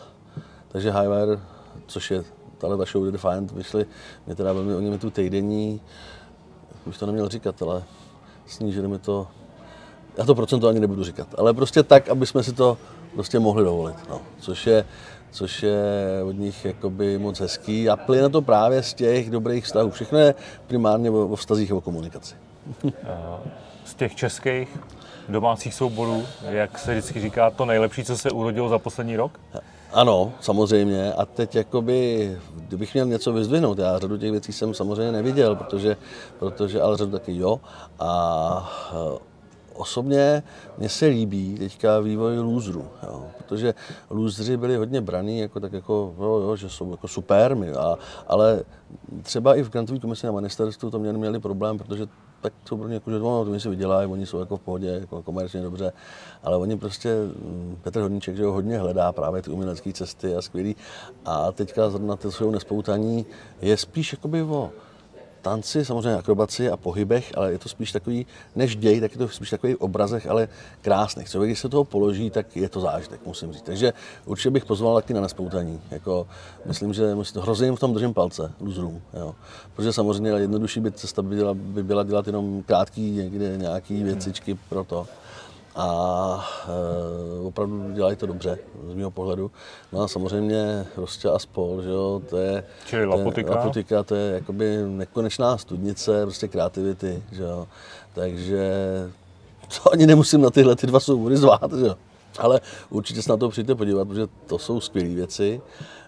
takže 0.68 0.92
Highwire, 0.92 1.40
což 1.88 2.12
je 2.12 2.24
tahle 2.58 2.78
ta 2.78 2.86
show 2.86 3.12
Defiant, 3.12 3.52
vyšli, 3.52 3.86
mě 4.26 4.36
teda 4.36 4.54
velmi, 4.54 4.76
oni 4.76 4.90
mi 4.90 4.98
tu 4.98 5.10
týdenní, 5.10 5.82
už 6.86 6.98
to 6.98 7.06
neměl 7.06 7.30
říkat, 7.30 7.62
ale 7.62 7.84
snížili 8.46 8.88
mi 8.88 9.00
to, 9.00 9.28
já 10.18 10.26
to 10.26 10.36
procento 10.36 10.68
ani 10.68 10.80
nebudu 10.80 11.04
říkat, 11.04 11.28
ale 11.38 11.54
prostě 11.54 11.84
tak, 11.84 12.10
aby 12.10 12.26
jsme 12.26 12.44
si 12.44 12.54
to 12.54 12.78
prostě 13.14 13.40
mohli 13.40 13.64
dovolit, 13.64 13.96
no. 14.10 14.22
což 14.40 14.68
je, 14.68 14.86
což 15.36 15.64
je 15.64 15.84
od 16.24 16.32
nich 16.32 16.66
jakoby 16.66 17.18
moc 17.18 17.40
hezký 17.40 17.90
a 17.90 17.96
plyne 17.96 18.30
to 18.30 18.42
právě 18.42 18.84
z 18.84 18.94
těch 18.94 19.30
dobrých 19.30 19.66
vztahů. 19.66 19.90
Všechno 19.90 20.20
je 20.20 20.36
primárně 20.68 21.12
o, 21.12 21.28
o 21.28 21.36
vztazích 21.36 21.72
a 21.72 21.76
o 21.76 21.82
komunikaci. 21.82 22.36
Z 23.86 23.96
těch 23.96 24.16
českých 24.16 24.80
domácích 25.30 25.74
souborů, 25.74 26.24
jak 26.50 26.80
se 26.80 26.92
vždycky 26.92 27.22
říká, 27.22 27.50
to 27.50 27.66
nejlepší, 27.66 28.04
co 28.04 28.18
se 28.18 28.32
urodilo 28.32 28.70
za 28.70 28.80
poslední 28.80 29.16
rok? 29.16 29.40
Ano, 29.94 30.32
samozřejmě. 30.42 31.14
A 31.14 31.26
teď 31.26 31.56
jakoby, 31.56 32.38
kdybych 32.56 32.94
měl 32.94 33.06
něco 33.06 33.34
vyzdvihnout, 33.34 33.80
já 33.80 34.00
řadu 34.00 34.18
těch 34.18 34.32
věcí 34.32 34.54
jsem 34.54 34.74
samozřejmě 34.74 35.12
neviděl, 35.12 35.56
protože, 35.56 35.98
protože 36.40 36.82
ale 36.82 36.98
řadu 36.98 37.12
taky 37.12 37.38
jo. 37.38 37.60
A 38.00 38.72
osobně 39.76 40.44
mně 40.78 40.90
se 40.90 41.06
líbí 41.06 41.56
teďka 41.60 42.00
vývoj 42.00 42.40
lůzru, 42.40 42.88
jo, 43.04 43.24
protože 43.38 43.74
lůzři 44.10 44.58
byli 44.58 44.76
hodně 44.76 45.02
braný, 45.02 45.40
jako, 45.40 45.60
tak 45.60 45.74
jako, 45.74 46.14
jo, 46.20 46.26
jo, 46.26 46.56
že 46.56 46.70
jsou 46.70 46.92
jako 46.92 47.08
super, 47.08 47.56
my, 47.56 47.72
a, 47.72 47.98
ale 48.28 48.64
třeba 49.22 49.56
i 49.56 49.64
v 49.64 49.70
grantové 49.70 50.00
komisi 50.00 50.26
na 50.26 50.32
ministerstvu 50.32 50.92
to 50.92 51.00
měli, 51.00 51.18
měli 51.18 51.40
problém, 51.40 51.78
protože 51.78 52.08
tak 52.42 52.54
jsou 52.68 52.78
pro 52.78 52.88
ně 52.88 52.94
jako, 52.94 53.12
že 53.12 53.20
no, 53.20 53.42
oni 53.42 53.60
si 53.60 53.70
vydělají, 53.70 54.12
oni 54.12 54.26
jsou 54.26 54.40
jako 54.40 54.58
v 54.58 54.62
pohodě, 54.62 54.88
jako 54.88 55.24
komerčně 55.24 55.62
dobře, 55.62 55.94
ale 56.44 56.58
oni 56.58 56.78
prostě, 56.78 57.16
mm, 57.26 57.78
Petr 57.82 58.00
Hodníček, 58.00 58.36
že 58.36 58.46
ho 58.46 58.52
hodně 58.52 58.78
hledá 58.78 59.12
právě 59.12 59.42
ty 59.42 59.52
umělecké 59.52 59.94
cesty 59.94 60.36
a 60.36 60.42
skvělý. 60.42 60.76
A 61.26 61.52
teďka 61.52 61.90
zrovna 61.90 62.16
ty 62.16 62.32
jsou 62.32 62.52
nespoutaní, 62.52 63.26
je 63.62 63.78
spíš 63.78 64.14
jakoby 64.14 64.42
o 64.42 64.72
tanci, 65.46 65.86
samozřejmě 65.86 66.18
akrobaci 66.18 66.70
a 66.70 66.78
pohybech, 66.78 67.32
ale 67.38 67.52
je 67.52 67.58
to 67.58 67.70
spíš 67.70 67.92
takový, 67.92 68.26
než 68.56 68.76
děj, 68.76 69.02
tak 69.02 69.12
je 69.12 69.18
to 69.18 69.30
spíš 69.30 69.50
takový 69.50 69.76
obrazech, 69.76 70.28
ale 70.28 70.48
krásných. 70.82 71.30
Člověk, 71.30 71.50
když 71.50 71.60
se 71.60 71.70
toho 71.70 71.84
položí, 71.84 72.30
tak 72.30 72.56
je 72.56 72.70
to 72.70 72.82
zážitek, 72.82 73.20
musím 73.26 73.54
říct. 73.54 73.62
Takže 73.62 73.94
určitě 74.26 74.50
bych 74.50 74.66
pozval 74.66 74.96
taky 74.96 75.14
na 75.14 75.22
nespoutaní. 75.22 75.82
Jako, 75.92 76.28
myslím, 76.66 76.94
že 76.94 77.16
hrozně 77.40 77.72
v 77.72 77.80
tom 77.80 77.94
držím 77.94 78.14
palce, 78.14 78.52
luzrům. 78.60 79.02
Jo. 79.14 79.36
Protože 79.76 79.94
samozřejmě 79.94 80.30
jednodušší 80.30 80.80
by 80.80 80.92
cesta 80.92 81.22
by 81.22 81.36
byla, 81.36 81.54
by 81.54 81.84
byla 81.84 82.04
dělat 82.04 82.28
jenom 82.28 82.64
krátký 82.64 83.12
někde 83.12 83.58
nějaký 83.58 84.04
věcičky 84.04 84.58
pro 84.70 84.84
to 84.84 85.08
a 85.76 86.50
e, 86.68 87.48
opravdu 87.48 87.92
dělají 87.92 88.16
to 88.16 88.26
dobře, 88.26 88.60
z 88.92 88.94
mého 88.94 89.12
pohledu. 89.12 89.52
No 89.92 90.02
a 90.02 90.08
samozřejmě 90.08 90.86
Rostě 90.98 91.30
a 91.30 91.40
spol, 91.40 91.82
že 91.82 91.90
jo, 91.90 92.22
to 92.30 92.38
je... 92.38 92.64
Čili 92.86 93.06
Lapotika? 93.06 93.56
Lapotika, 93.56 94.04
to 94.04 94.16
je 94.16 94.34
jakoby 94.34 94.78
nekonečná 94.88 95.58
studnice, 95.58 96.22
prostě 96.22 96.48
kreativity, 96.48 97.24
že 97.32 97.44
jo. 97.44 97.68
Takže 98.14 98.72
to 99.68 99.94
ani 99.94 100.06
nemusím 100.06 100.42
na 100.42 100.50
tyhle 100.50 100.76
ty 100.76 100.88
dva 100.88 101.00
soubory 101.00 101.38
zvát, 101.38 101.74
že 101.74 101.86
jo. 101.86 101.96
Ale 102.40 102.62
určitě 102.90 103.22
se 103.22 103.30
na 103.30 103.38
to 103.38 103.50
přijďte 103.50 103.76
podívat, 103.76 104.08
protože 104.08 104.28
to 104.48 104.60
jsou 104.60 104.80
skvělé 104.80 105.10
věci. 105.10 105.62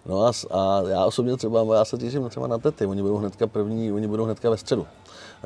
No 0.06 0.26
a, 0.26 0.32
a, 0.52 0.82
já 0.88 1.06
osobně 1.06 1.38
třeba, 1.38 1.76
já 1.76 1.86
se 1.86 1.98
těším 1.98 2.30
třeba 2.30 2.48
na 2.48 2.58
tety, 2.58 2.86
oni 2.86 3.02
budou 3.02 3.18
hnedka 3.18 3.48
první, 3.48 3.92
oni 3.92 4.08
budou 4.08 4.26
hnedka 4.26 4.50
ve 4.50 4.58
středu. 4.58 4.88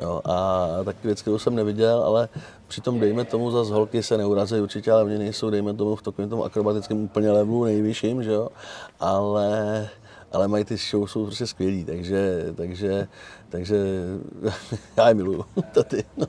Jo, 0.02 0.20
a 0.24 0.68
taky 0.84 0.98
věc, 1.06 1.22
kterou 1.22 1.38
jsem 1.38 1.54
neviděl, 1.54 2.02
ale 2.02 2.28
přitom 2.68 3.00
dejme 3.00 3.24
tomu, 3.24 3.50
za 3.50 3.74
holky 3.74 4.02
se 4.02 4.18
neurazí 4.18 4.60
určitě, 4.60 4.92
ale 4.92 5.04
oni 5.04 5.18
nejsou, 5.18 5.50
dejme 5.50 5.74
tomu, 5.74 5.96
v 5.96 6.02
takovém 6.02 6.30
tom 6.30 6.42
akrobatickém 6.42 7.04
úplně 7.04 7.30
levelu 7.30 7.64
nejvyšším, 7.64 8.22
že 8.22 8.32
jo, 8.32 8.48
ale 9.00 9.88
ale 10.32 10.48
mají 10.48 10.64
ty 10.64 10.76
show, 10.76 11.06
jsou 11.06 11.24
prostě 11.24 11.46
skvělý, 11.46 11.84
takže, 11.84 12.44
takže, 12.56 13.08
takže 13.48 13.76
já 14.96 15.08
je 15.08 15.14
miluju, 15.14 15.44
taty. 15.72 16.04
No. 16.16 16.26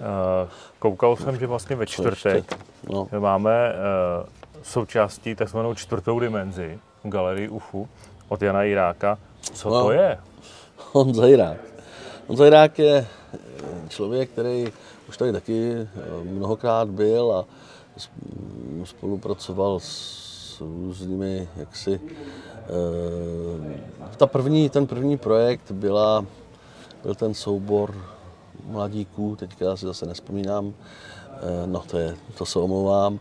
Uh, 0.00 0.48
koukal 0.78 1.16
jsem, 1.16 1.38
že 1.38 1.46
vlastně 1.46 1.76
ve 1.76 1.86
čtvrtek 1.86 2.58
no. 2.90 3.08
máme 3.18 3.72
uh, 3.72 4.28
součástí 4.62 5.34
takzvanou 5.34 5.74
čtvrtou 5.74 6.20
dimenzi 6.20 6.78
v 7.04 7.08
galerii 7.08 7.48
UFU 7.48 7.88
od 8.28 8.42
Jana 8.42 8.62
Jiráka. 8.62 9.18
Co 9.40 9.70
no. 9.70 9.82
to 9.82 9.92
je? 9.92 10.18
Honza 10.92 11.26
Jirák. 11.26 11.56
Honza 12.30 12.44
Jirák 12.44 12.78
je 12.78 13.06
člověk, 13.88 14.30
který 14.30 14.72
už 15.08 15.16
tady 15.16 15.32
taky 15.32 15.72
eh, 15.72 15.86
mnohokrát 16.24 16.88
byl 16.88 17.32
a 17.32 17.44
spolupracoval 18.84 19.80
s 19.80 20.60
různými, 20.60 21.48
jaksi, 21.56 22.00
eh, 22.04 22.08
ta 24.16 24.26
první, 24.26 24.70
ten 24.70 24.86
první 24.86 25.18
projekt 25.18 25.70
byla, 25.70 26.24
byl 27.02 27.14
ten 27.14 27.34
soubor 27.34 27.94
mladíků, 28.66 29.36
teďka 29.36 29.76
si 29.76 29.86
zase 29.86 30.06
nespomínám, 30.06 30.72
eh, 30.72 31.66
no 31.66 31.82
to 31.90 31.98
je, 31.98 32.16
to 32.38 32.46
se 32.46 32.58
omlouvám. 32.58 33.18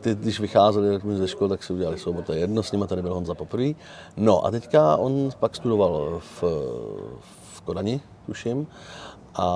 Ty, 0.00 0.14
když 0.14 0.40
vycházeli 0.40 1.00
ze 1.16 1.28
školy, 1.28 1.50
tak 1.50 1.62
si 1.62 1.72
udělali 1.72 1.98
soubor, 1.98 2.24
to 2.24 2.32
je 2.32 2.38
jedno, 2.38 2.62
s 2.62 2.72
nimi 2.72 2.86
tady 2.86 3.02
byl 3.02 3.14
Honza 3.14 3.34
poprvé. 3.34 3.72
No 4.16 4.46
a 4.46 4.50
teďka 4.50 4.96
on 4.96 5.30
pak 5.40 5.56
studoval 5.56 6.20
v, 6.20 6.42
v 7.20 7.35
Kodani, 7.66 8.00
tuším, 8.26 8.66
a 9.34 9.48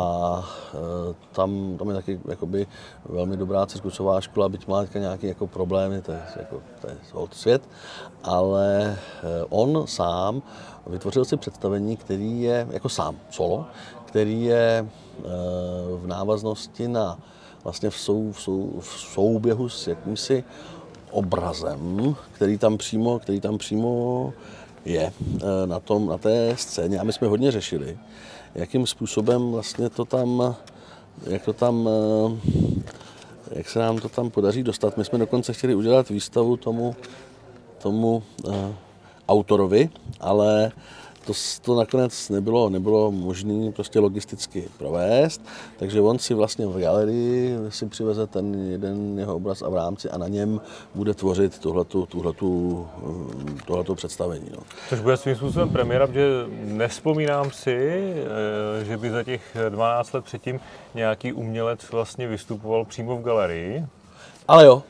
e, 0.74 1.14
tam, 1.32 1.76
tam 1.78 1.88
je 1.88 1.94
taky 1.94 2.20
jakoby 2.28 2.66
velmi 3.04 3.36
dobrá 3.36 3.66
cirkusová 3.66 4.20
škola, 4.20 4.48
byť 4.48 4.68
má 4.68 4.84
nějaké 4.94 5.26
jako 5.26 5.46
problémy, 5.46 6.02
to 6.02 6.12
je, 6.12 6.22
jako, 6.36 6.62
to 6.80 6.88
je 6.88 6.96
svět, 7.30 7.68
ale 8.24 8.86
e, 8.86 8.96
on 9.48 9.86
sám 9.86 10.42
vytvořil 10.86 11.24
si 11.24 11.36
představení, 11.36 11.96
který 11.96 12.42
je 12.42 12.66
jako 12.70 12.88
sám, 12.88 13.16
solo, 13.30 13.66
který 14.04 14.44
je 14.44 14.78
e, 14.78 14.86
v 15.96 16.06
návaznosti 16.06 16.88
na 16.88 17.18
vlastně 17.64 17.90
v, 17.90 17.96
sou, 17.96 18.32
v, 18.32 18.40
sou, 18.40 18.80
v 18.80 18.86
souběhu 18.86 19.68
s 19.68 19.86
jakýmsi 19.86 20.44
obrazem, 21.10 22.16
který 22.32 22.58
tam 22.58 22.78
přímo, 22.78 23.18
který 23.18 23.40
tam 23.40 23.58
přímo 23.58 24.32
je 24.84 25.12
na, 25.66 25.80
tom, 25.80 26.06
na 26.06 26.18
té 26.18 26.56
scéně 26.56 26.98
a 26.98 27.04
my 27.04 27.12
jsme 27.12 27.28
hodně 27.28 27.50
řešili, 27.50 27.98
jakým 28.54 28.86
způsobem 28.86 29.52
vlastně 29.52 29.90
to 29.90 30.04
tam, 30.04 30.56
jak 31.26 31.44
to 31.44 31.52
tam, 31.52 31.88
jak 33.50 33.68
se 33.68 33.78
nám 33.78 33.98
to 33.98 34.08
tam 34.08 34.30
podaří 34.30 34.62
dostat. 34.62 34.96
My 34.96 35.04
jsme 35.04 35.18
dokonce 35.18 35.52
chtěli 35.52 35.74
udělat 35.74 36.08
výstavu 36.08 36.56
tomu, 36.56 36.96
tomu 37.82 38.22
uh, 38.44 38.54
autorovi, 39.28 39.90
ale 40.20 40.72
to, 41.26 41.32
to 41.62 41.74
nakonec 41.74 42.28
nebylo, 42.28 42.68
nebylo 42.68 43.10
možné 43.10 43.72
prostě 43.72 43.98
logisticky 43.98 44.68
provést, 44.78 45.44
takže 45.78 46.00
on 46.00 46.18
si 46.18 46.34
vlastně 46.34 46.66
v 46.66 46.80
galerii 46.80 47.56
si 47.68 47.86
přiveze 47.86 48.26
ten 48.26 48.70
jeden 48.70 49.18
jeho 49.18 49.36
obraz 49.36 49.62
a 49.62 49.68
v 49.68 49.74
rámci 49.74 50.10
a 50.10 50.18
na 50.18 50.28
něm 50.28 50.60
bude 50.94 51.14
tvořit 51.14 51.58
tuhletu, 51.58 52.06
tuhletu, 52.06 52.86
tuhletu 53.66 53.94
představení. 53.94 54.46
No. 54.56 54.62
Což 54.88 55.00
bude 55.00 55.16
svým 55.16 55.36
způsobem 55.36 55.68
premiéra, 55.68 56.06
protože 56.06 56.46
nespomínám 56.64 57.50
si, 57.50 58.14
eh, 58.80 58.84
že 58.84 58.96
by 58.96 59.10
za 59.10 59.22
těch 59.22 59.56
12 59.68 60.12
let 60.12 60.24
předtím 60.24 60.60
nějaký 60.94 61.32
umělec 61.32 61.90
vlastně 61.90 62.28
vystupoval 62.28 62.84
přímo 62.84 63.16
v 63.16 63.22
galerii. 63.22 63.84
Ale 64.50 64.64
jo. 64.64 64.82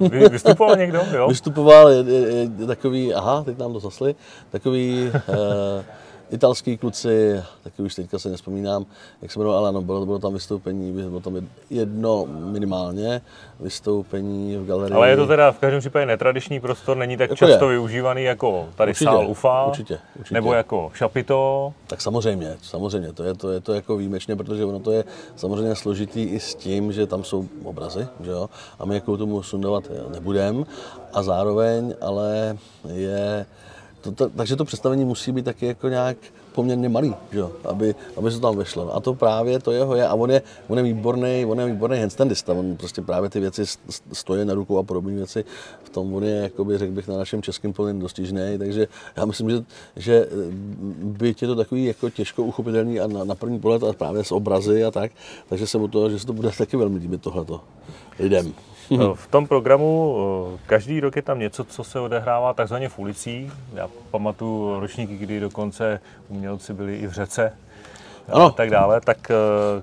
Vy, 0.00 0.28
vystupoval 0.28 0.76
někdo, 0.76 1.02
jo? 1.16 1.28
Vystupoval 1.28 1.88
je, 1.88 2.04
je, 2.04 2.48
je, 2.58 2.66
takový, 2.66 3.14
aha, 3.14 3.42
teď 3.44 3.58
nám 3.58 3.72
to 3.72 3.80
zasli, 3.80 4.14
takový 4.50 5.10
eh, 5.14 5.84
italský 6.32 6.76
kluci, 6.76 7.42
taky 7.62 7.82
už 7.82 7.94
teďka 7.94 8.18
se 8.18 8.28
nespomínám, 8.28 8.86
jak 9.22 9.32
se 9.32 9.38
jmenovalo, 9.38 9.58
ale 9.58 9.68
ano, 9.68 9.82
bylo, 9.82 10.06
bylo 10.06 10.18
tam 10.18 10.32
vystoupení, 10.32 10.92
bylo 10.92 11.20
tam 11.20 11.48
jedno 11.70 12.26
minimálně 12.26 13.20
vystoupení 13.60 14.56
v 14.56 14.66
galerii. 14.66 14.94
Ale 14.94 15.10
je 15.10 15.16
to 15.16 15.26
teda 15.26 15.52
v 15.52 15.58
každém 15.58 15.80
případě 15.80 16.06
netradiční 16.06 16.60
prostor, 16.60 16.96
není 16.96 17.16
tak 17.16 17.30
jako 17.30 17.46
často 17.46 17.64
je. 17.64 17.70
využívaný 17.70 18.22
jako 18.22 18.68
tady 18.74 18.90
určitě, 18.90 19.04
sál 19.04 19.28
UFA, 19.28 19.66
určitě, 19.66 19.98
určitě. 20.18 20.34
nebo 20.34 20.54
jako 20.54 20.90
šapito. 20.94 21.72
Tak 21.86 22.00
samozřejmě, 22.00 22.56
samozřejmě, 22.62 23.12
to 23.12 23.24
je 23.24 23.34
to, 23.34 23.50
je 23.50 23.60
to 23.60 23.74
jako 23.74 23.96
výjimečné, 23.96 24.36
protože 24.36 24.64
ono 24.64 24.78
to 24.80 24.92
je 24.92 25.04
samozřejmě 25.36 25.74
složitý 25.74 26.22
i 26.22 26.40
s 26.40 26.54
tím, 26.54 26.92
že 26.92 27.06
tam 27.06 27.24
jsou 27.24 27.48
obrazy, 27.64 28.06
že 28.20 28.30
jo, 28.30 28.50
a 28.78 28.84
my 28.84 28.94
jako 28.94 29.16
tomu 29.16 29.42
sundovat 29.42 29.84
nebudeme 30.12 30.64
a 31.12 31.22
zároveň 31.22 31.94
ale 32.00 32.58
je 32.94 33.46
to, 34.02 34.12
to, 34.12 34.28
takže 34.28 34.56
to 34.56 34.64
představení 34.64 35.04
musí 35.04 35.32
být 35.32 35.44
taky 35.44 35.66
jako 35.66 35.88
nějak 35.88 36.16
poměrně 36.54 36.88
malý, 36.88 37.14
že? 37.32 37.42
Aby, 37.64 37.94
aby 38.16 38.30
se 38.30 38.40
to 38.40 38.46
tam 38.46 38.56
vešlo. 38.56 38.96
A 38.96 39.00
to 39.00 39.14
právě 39.14 39.58
to 39.58 39.72
jeho 39.72 39.96
je. 39.96 40.06
A 40.06 40.14
on 40.14 40.30
je, 40.30 40.42
on 40.68 40.78
je 40.78 40.84
výborný, 40.84 41.44
on 41.48 41.60
je 41.60 41.66
výborný 41.66 41.98
handstandista. 41.98 42.52
On 42.52 42.76
prostě 42.76 43.02
právě 43.02 43.30
ty 43.30 43.40
věci 43.40 43.62
stojí 44.12 44.44
na 44.44 44.54
rukou 44.54 44.78
a 44.78 44.82
podobné 44.82 45.12
věci. 45.12 45.44
V 45.82 45.90
tom 45.90 46.14
on 46.14 46.24
je, 46.24 46.34
jakoby, 46.34 46.78
řekl 46.78 46.92
bych, 46.92 47.08
na 47.08 47.16
našem 47.16 47.42
českém 47.42 47.72
plně 47.72 48.00
dostižný. 48.00 48.58
Takže 48.58 48.88
já 49.16 49.24
myslím, 49.24 49.50
že, 49.50 49.64
že 49.96 50.26
by 51.02 51.34
je 51.40 51.48
to 51.48 51.54
takový 51.54 51.84
jako 51.84 52.10
těžko 52.10 52.42
uchopitelný 52.42 53.00
a 53.00 53.06
na, 53.06 53.24
na 53.24 53.34
první 53.34 53.60
pohled 53.60 53.82
a 53.82 53.92
právě 53.92 54.24
s 54.24 54.32
obrazy 54.32 54.84
a 54.84 54.90
tak. 54.90 55.12
Takže 55.48 55.66
se 55.66 55.78
mu 55.78 55.88
to, 55.88 56.10
že 56.10 56.18
se 56.18 56.26
to 56.26 56.32
bude 56.32 56.50
taky 56.58 56.76
velmi 56.76 56.98
líbit 56.98 57.22
tohleto 57.22 57.60
lidem. 58.18 58.54
Mhm. 58.90 59.14
V 59.14 59.26
tom 59.26 59.46
programu 59.46 60.16
eh, 60.54 60.58
každý 60.66 61.00
rok 61.00 61.16
je 61.16 61.22
tam 61.22 61.38
něco, 61.38 61.64
co 61.64 61.84
se 61.84 62.00
odehrává 62.00 62.54
takzvaně 62.54 62.88
v 62.88 62.98
ulicích. 62.98 63.52
Já 63.74 63.88
pamatuju 64.10 64.80
ročníky, 64.80 65.16
kdy 65.16 65.40
dokonce 65.40 66.00
umělci 66.28 66.72
byli 66.74 66.96
i 66.96 67.06
v 67.06 67.12
řece 67.12 67.52
ano. 68.28 68.44
a 68.44 68.50
tak 68.50 68.70
dále. 68.70 69.00
Tak 69.00 69.30
eh, 69.30 69.82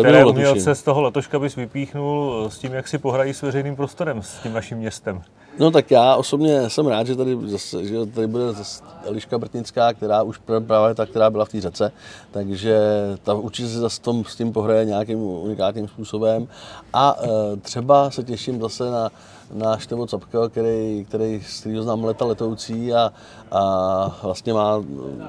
které 0.00 0.24
umělce 0.24 0.74
z 0.74 0.82
toho 0.82 1.02
letoška 1.02 1.38
bys 1.38 1.56
vypíchnul 1.56 2.44
eh, 2.46 2.50
s 2.50 2.58
tím, 2.58 2.72
jak 2.72 2.88
si 2.88 2.98
pohrají 2.98 3.34
s 3.34 3.42
veřejným 3.42 3.76
prostorem, 3.76 4.22
s 4.22 4.38
tím 4.38 4.52
naším 4.52 4.78
městem? 4.78 5.22
No 5.58 5.70
tak 5.70 5.90
já 5.90 6.16
osobně 6.16 6.70
jsem 6.70 6.86
rád, 6.86 7.06
že 7.06 7.16
tady, 7.16 7.38
zase, 7.44 7.84
že 7.84 8.06
tady 8.06 8.26
bude 8.26 8.52
zase 8.52 8.84
Eliška 9.04 9.38
Brtnická, 9.38 9.92
která 9.92 10.22
už 10.22 10.38
právě 10.66 10.94
ta, 10.94 11.06
která 11.06 11.30
byla 11.30 11.44
v 11.44 11.48
té 11.48 11.60
řece, 11.60 11.92
takže 12.30 12.80
ta 13.22 13.34
určitě 13.34 13.68
se 13.68 13.78
zase 13.78 14.00
tom, 14.00 14.24
s 14.24 14.36
tím 14.36 14.52
pohraje 14.52 14.84
nějakým 14.84 15.18
unikátním 15.18 15.88
způsobem. 15.88 16.48
A 16.92 17.16
e, 17.22 17.56
třeba 17.56 18.10
se 18.10 18.22
těším 18.22 18.60
zase 18.60 18.90
na, 18.90 19.10
na 19.54 19.78
Števo 19.78 20.06
Capka, 20.06 20.48
který, 20.48 21.04
který, 21.08 21.42
který 21.60 21.82
znám 21.82 22.04
leta 22.04 22.24
letoucí 22.24 22.94
a, 22.94 23.12
a 23.52 24.20
vlastně 24.22 24.52
má 24.52 24.84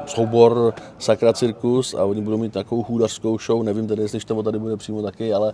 soubor 0.06 0.74
Sakra 1.00 1.34
Cirkus 1.34 1.94
a 1.94 2.04
oni 2.04 2.22
budou 2.22 2.38
mít 2.38 2.54
takovou 2.54 2.84
hůdařskou 2.84 3.38
show, 3.40 3.64
nevím 3.64 3.88
tedy, 3.88 4.02
jestli 4.02 4.20
Števo 4.20 4.44
tady 4.44 4.60
bude 4.60 4.78
přímo 4.78 5.02
taky, 5.02 5.34
ale 5.34 5.52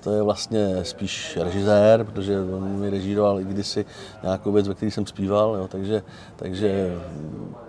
to 0.00 0.10
je 0.10 0.22
vlastně 0.22 0.84
spíš 0.84 1.36
režisér, 1.36 2.04
protože 2.04 2.40
on 2.40 2.68
mi 2.68 2.90
režíroval 2.90 3.40
i 3.40 3.44
kdysi 3.44 3.84
nějakou 4.22 4.52
věc, 4.52 4.68
ve 4.68 4.74
které 4.74 4.90
jsem 4.90 5.06
zpíval, 5.06 5.56
jo, 5.56 5.68
takže, 5.68 6.02
takže, 6.36 6.98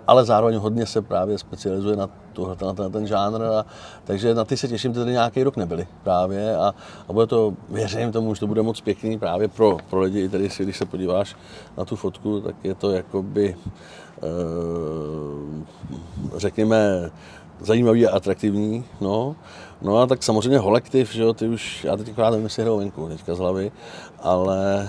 ale 0.06 0.24
zároveň 0.24 0.56
hodně 0.56 0.86
se 0.86 1.02
právě 1.02 1.38
specializuje 1.38 1.96
na, 1.96 2.08
tuhle, 2.32 2.56
na, 2.62 2.72
ten, 2.72 2.92
ten 2.92 3.06
žánr, 3.06 3.42
a, 3.42 3.64
takže 4.04 4.34
na 4.34 4.44
ty 4.44 4.56
se 4.56 4.68
těším, 4.68 4.92
tady 4.92 5.12
nějaký 5.12 5.42
rok 5.42 5.56
nebyly 5.56 5.86
právě 6.02 6.56
a, 6.56 6.74
a 7.08 7.12
bude 7.12 7.26
to, 7.26 7.54
věřím 7.68 8.12
tomu, 8.12 8.34
že 8.34 8.40
to 8.40 8.46
bude 8.46 8.62
moc 8.62 8.80
pěkný 8.80 9.18
právě 9.18 9.48
pro, 9.48 9.76
pro 9.90 10.00
lidi, 10.00 10.20
i 10.20 10.28
tady 10.28 10.48
když 10.58 10.76
se 10.76 10.86
podíváš 10.86 11.36
na 11.78 11.84
tu 11.84 11.96
fotku, 11.96 12.40
tak 12.40 12.54
je 12.64 12.74
to 12.74 12.90
jakoby, 12.90 13.56
e, 14.22 14.28
řekněme, 16.36 17.10
zajímavý 17.60 18.06
a 18.06 18.16
atraktivní, 18.16 18.84
no. 19.00 19.36
No 19.82 19.98
a 19.98 20.06
tak 20.06 20.22
samozřejmě 20.22 20.58
holektiv, 20.58 21.12
že 21.12 21.22
jo, 21.22 21.32
ty 21.32 21.48
už, 21.48 21.84
já 21.84 21.96
teď 21.96 22.08
akorát 22.10 22.30
nevím, 22.30 22.44
jestli 22.44 22.62
hrajou 22.62 22.78
venku 22.78 23.08
teďka 23.08 23.34
z 23.34 23.38
hlavy, 23.38 23.72
ale 24.20 24.88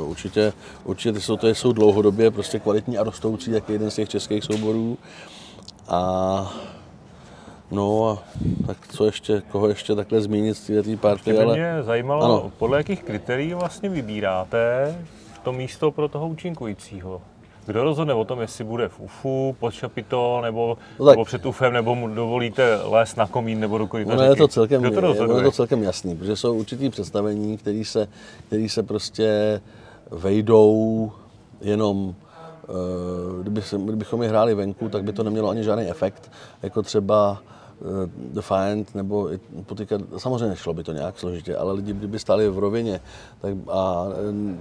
uh, 0.00 0.10
určitě, 0.10 0.52
určitě 0.84 1.12
ty 1.12 1.20
jsou, 1.20 1.36
to 1.36 1.48
jsou 1.48 1.72
dlouhodobě 1.72 2.30
prostě 2.30 2.58
kvalitní 2.58 2.98
a 2.98 3.02
rostoucí, 3.02 3.50
jak 3.50 3.68
jeden 3.68 3.90
z 3.90 3.94
těch 3.94 4.08
českých 4.08 4.44
souborů. 4.44 4.98
A 5.88 6.52
No 7.70 8.10
a 8.10 8.22
tak 8.66 8.88
co 8.88 9.06
ještě, 9.06 9.42
koho 9.50 9.68
ještě 9.68 9.94
takhle 9.94 10.20
zmínit 10.20 10.54
z 10.54 10.66
této 10.66 10.96
party, 10.96 11.38
ale... 11.38 11.54
mě 11.54 11.82
zajímalo, 11.82 12.24
ano. 12.24 12.52
podle 12.58 12.78
jakých 12.78 13.02
kritérií 13.02 13.54
vlastně 13.54 13.88
vybíráte 13.88 14.94
to 15.42 15.52
místo 15.52 15.90
pro 15.90 16.08
toho 16.08 16.28
účinkujícího? 16.28 17.22
Kdo 17.66 17.84
rozhodne 17.84 18.14
o 18.14 18.24
tom, 18.24 18.40
jestli 18.40 18.64
bude 18.64 18.88
v 18.88 19.00
UFu, 19.00 19.56
pod 19.60 19.70
šapito, 19.70 20.40
nebo, 20.42 20.78
no 20.98 21.10
nebo 21.10 21.24
před 21.24 21.46
UFem, 21.46 21.72
nebo 21.72 21.94
mu 21.94 22.08
dovolíte 22.08 22.78
lézt 22.82 23.16
na 23.16 23.26
komín 23.26 23.60
nebo 23.60 23.78
do 23.78 23.86
koryta 23.86 24.14
no, 24.14 24.22
je 24.22 24.36
to 24.36 24.48
celkem, 24.48 24.82
Kdo 24.82 24.90
to 24.90 25.00
rozhoduje? 25.00 25.38
je 25.38 25.44
to 25.44 25.52
celkem 25.52 25.82
jasný, 25.82 26.16
protože 26.16 26.36
jsou 26.36 26.54
určitý 26.54 26.90
představení, 26.90 27.58
které 27.58 27.82
se, 27.84 28.08
který 28.46 28.68
se 28.68 28.82
prostě 28.82 29.60
vejdou 30.10 31.12
jenom 31.60 32.14
kdyby, 33.42 33.62
kdybychom 33.84 34.22
je 34.22 34.28
hráli 34.28 34.54
venku, 34.54 34.88
tak 34.88 35.04
by 35.04 35.12
to 35.12 35.22
nemělo 35.22 35.48
ani 35.48 35.64
žádný 35.64 35.90
efekt, 35.90 36.30
jako 36.62 36.82
třeba 36.82 37.42
Eh, 37.80 38.10
Defiant 38.16 38.94
nebo 38.94 39.30
potýkat, 39.66 40.00
samozřejmě 40.16 40.46
nešlo 40.46 40.74
by 40.74 40.82
to 40.82 40.92
nějak 40.92 41.18
složitě, 41.18 41.56
ale 41.56 41.72
lidi, 41.72 41.92
kdyby 41.92 42.18
stáli 42.18 42.48
v 42.48 42.58
rovině 42.58 43.00
tak 43.40 43.54
a 43.68 44.06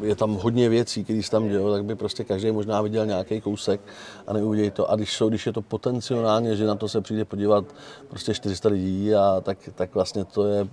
eh, 0.02 0.06
je 0.06 0.15
tam 0.15 0.34
hodně 0.34 0.70
věcí, 0.70 1.04
které 1.04 1.24
se 1.24 1.32
tam 1.32 1.50
dějí, 1.50 1.65
tak 1.72 1.86
by 1.86 1.96
prostě 1.96 2.24
každý 2.24 2.52
možná 2.52 2.82
viděl 2.82 3.06
nějaký 3.06 3.41
kousek 3.41 3.82
a 4.28 4.34
neuvidějí 4.34 4.72
to. 4.72 4.91
A 4.91 4.96
když, 4.96 5.13
jsou, 5.13 5.30
když 5.30 5.46
je 5.46 5.54
to 5.54 5.62
potenciálně, 5.62 6.56
že 6.56 6.65
na 6.65 6.76
to 6.76 6.88
se 6.88 7.02
přijde 7.02 7.26
podívat 7.26 7.65
prostě 8.10 8.34
400 8.34 8.70
lidí, 8.70 9.15
a 9.15 9.41
tak, 9.41 9.58
tak 9.76 9.96
vlastně 9.96 10.26
to 10.26 10.48
je 10.48 10.68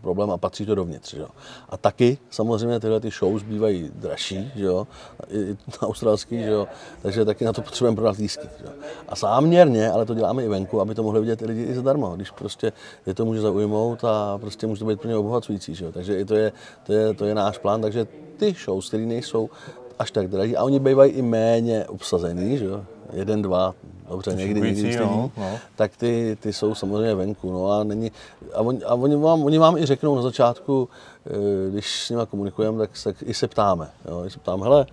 problém 0.00 0.30
a 0.30 0.38
patří 0.38 0.66
to 0.66 0.74
dovnitř. 0.74 1.14
Že. 1.14 1.24
A 1.68 1.76
taky 1.76 2.18
samozřejmě 2.30 2.80
tyhle 2.80 3.00
ty 3.00 3.10
shows 3.10 3.42
bývají 3.42 3.90
dražší, 3.94 4.52
že 4.56 4.64
jo, 4.64 4.86
i 5.30 5.56
australský, 5.80 6.38
že 6.38 6.50
jo, 6.50 6.66
takže 7.02 7.24
taky 7.24 7.44
na 7.44 7.52
to 7.52 7.62
potřebujeme 7.62 7.96
prodat 7.96 8.16
lísky. 8.16 8.48
Že. 8.58 8.66
A 9.08 9.14
záměrně, 9.14 9.90
ale 9.90 10.06
to 10.06 10.14
děláme 10.14 10.44
i 10.44 10.48
venku, 10.48 10.80
aby 10.80 10.94
to 10.94 11.02
mohli 11.02 11.20
vidět 11.20 11.42
i 11.42 11.46
lidi 11.46 11.62
i 11.62 11.74
zadarmo, 11.74 12.16
když 12.16 12.30
prostě 12.30 12.72
je 13.06 13.14
to 13.14 13.24
může 13.24 13.40
zaujmout 13.40 14.04
a 14.04 14.38
prostě 14.38 14.66
může 14.66 14.78
to 14.78 14.86
být 14.86 15.00
plně 15.00 15.16
obohacující. 15.16 15.74
Že 15.74 15.84
jo. 15.84 15.92
Takže 15.92 16.20
i 16.20 16.24
to 16.24 16.34
je, 16.34 16.52
to, 16.86 16.92
je, 16.92 17.14
to 17.14 17.24
je 17.24 17.34
náš 17.34 17.58
plán, 17.58 17.82
takže 17.82 18.06
ty 18.36 18.56
shows, 18.64 18.88
které 18.88 19.06
nejsou 19.06 19.50
až 19.98 20.10
tak 20.10 20.28
drahý 20.28 20.56
a 20.56 20.64
oni 20.64 20.78
bývají 20.78 21.12
i 21.12 21.22
méně 21.22 21.86
obsazený, 21.86 22.58
že 22.58 22.64
jo, 22.64 22.84
jeden, 23.12 23.42
dva, 23.42 23.74
dobře, 24.10 24.30
někdy, 24.30 24.60
někdy 24.60 24.82
když 24.82 24.96
no, 24.96 25.30
no. 25.36 25.58
tak 25.76 25.96
ty, 25.96 26.38
ty 26.40 26.52
jsou 26.52 26.74
samozřejmě 26.74 27.14
venku. 27.14 27.52
No 27.52 27.72
a, 27.72 27.84
není, 27.84 28.12
a, 28.54 28.60
on, 28.60 28.78
a 28.86 28.94
oni, 28.94 29.16
vám, 29.16 29.44
oni 29.44 29.58
vám 29.58 29.76
i 29.76 29.86
řeknou 29.86 30.16
na 30.16 30.22
začátku, 30.22 30.88
eh, 31.26 31.70
když 31.70 32.02
s 32.02 32.10
nimi 32.10 32.22
komunikujeme, 32.30 32.78
tak, 32.78 32.90
tak 33.04 33.16
i 33.22 33.34
se 33.34 33.48
ptáme. 33.48 33.90
Jo, 34.08 34.24
i 34.24 34.30
se 34.30 34.38
ptáme, 34.38 34.62
hele, 34.62 34.86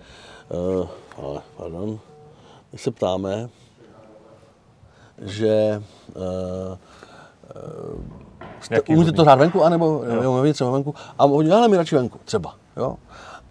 uh, 0.48 0.88
ale, 1.24 1.40
pardon, 1.56 1.98
i 2.72 2.78
se 2.78 2.90
ptáme, 2.90 3.48
že 5.22 5.82
uh, 6.16 6.78
uh, 8.88 8.96
umíte 8.96 9.12
to 9.12 9.22
hrát 9.22 9.38
venku, 9.38 9.64
anebo 9.64 10.02
jo. 10.22 10.22
Jo, 10.22 10.52
třeba 10.52 10.70
venku, 10.70 10.94
a 11.18 11.24
oni, 11.24 11.50
ale 11.50 11.68
my 11.68 11.76
radši 11.76 11.94
venku, 11.94 12.20
třeba. 12.24 12.54
Jo? 12.76 12.96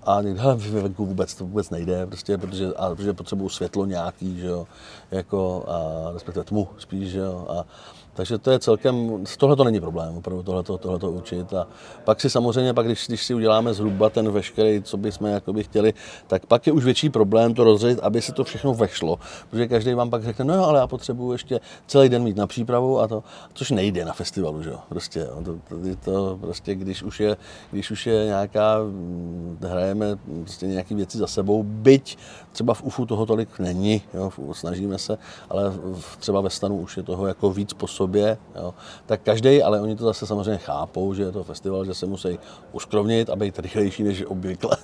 A 0.05 0.21
někde, 0.21 0.41
hele, 0.41 0.55
venku 0.55 1.05
vůbec 1.05 1.35
to 1.35 1.45
vůbec 1.45 1.69
nejde, 1.69 2.05
prostě, 2.05 2.37
protože, 2.37 2.73
a, 2.75 2.95
protože 2.95 3.13
potřebuju 3.13 3.49
světlo 3.49 3.85
nějaký, 3.85 4.39
že 4.39 4.47
jo, 4.47 4.67
jako, 5.11 5.65
a 5.67 6.11
respektive 6.13 6.43
tmu 6.43 6.67
spíš, 6.77 7.11
že 7.11 7.19
jo, 7.19 7.45
a, 7.49 7.65
takže 8.13 8.37
to 8.37 8.51
je 8.51 8.59
celkem, 8.59 9.23
tohle 9.37 9.55
to 9.55 9.63
není 9.63 9.79
problém, 9.79 10.17
opravdu 10.17 10.43
tohle 10.77 10.99
to 10.99 11.11
učit. 11.11 11.53
A 11.53 11.67
pak 12.03 12.21
si 12.21 12.29
samozřejmě, 12.29 12.73
pak 12.73 12.85
když, 12.85 13.07
když 13.07 13.23
si 13.23 13.33
uděláme 13.33 13.73
zhruba 13.73 14.09
ten 14.09 14.31
veškerý, 14.31 14.81
co 14.83 14.97
bychom 14.97 15.27
jakoby 15.27 15.63
chtěli, 15.63 15.93
tak 16.27 16.45
pak 16.45 16.67
je 16.67 16.73
už 16.73 16.83
větší 16.83 17.09
problém 17.09 17.53
to 17.53 17.63
rozředit, 17.63 17.99
aby 17.99 18.21
se 18.21 18.31
to 18.31 18.43
všechno 18.43 18.73
vešlo. 18.73 19.19
Protože 19.49 19.67
každý 19.67 19.93
vám 19.93 20.09
pak 20.09 20.23
řekne, 20.23 20.45
no 20.45 20.55
jo, 20.55 20.63
ale 20.63 20.79
já 20.79 20.87
potřebuju 20.87 21.31
ještě 21.31 21.59
celý 21.87 22.09
den 22.09 22.23
mít 22.23 22.37
na 22.37 22.47
přípravu 22.47 22.99
a 22.99 23.07
to, 23.07 23.23
což 23.53 23.71
nejde 23.71 24.05
na 24.05 24.13
festivalu, 24.13 24.63
že 24.63 24.69
jo. 24.69 24.79
Prostě, 24.89 25.27
to, 25.45 25.53
to, 25.69 25.95
to, 26.03 26.37
prostě 26.41 26.75
když 26.75 27.03
už 27.03 27.19
je, 27.19 27.37
když 27.71 27.91
už 27.91 28.07
je 28.07 28.25
nějaká, 28.25 28.77
hm, 28.83 29.57
hrajeme 29.61 30.17
prostě 30.41 30.67
nějaké 30.67 30.95
věci 30.95 31.17
za 31.17 31.27
sebou, 31.27 31.63
byť 31.63 32.17
třeba 32.51 32.73
v 32.73 32.83
UFU 32.83 33.05
toho 33.05 33.25
tolik 33.25 33.59
není, 33.59 34.01
jo, 34.13 34.31
snažíme 34.51 34.97
se, 34.97 35.17
ale 35.49 35.73
třeba 36.19 36.41
ve 36.41 36.49
stanu 36.49 36.77
už 36.77 36.97
je 36.97 37.03
toho 37.03 37.27
jako 37.27 37.49
víc 37.49 37.73
po 37.73 37.87
sobě, 38.03 38.37
jo, 38.55 38.73
tak 39.05 39.21
každý, 39.21 39.63
ale 39.63 39.81
oni 39.81 39.95
to 39.95 40.03
zase 40.03 40.27
samozřejmě 40.27 40.57
chápou, 40.57 41.13
že 41.13 41.23
je 41.23 41.31
to 41.31 41.43
festival, 41.43 41.85
že 41.85 41.93
se 41.93 42.05
musí 42.05 42.39
uskrovnit 42.71 43.29
a 43.29 43.35
být 43.35 43.59
rychlejší 43.59 44.03
než 44.03 44.25
obvykle. 44.25 44.77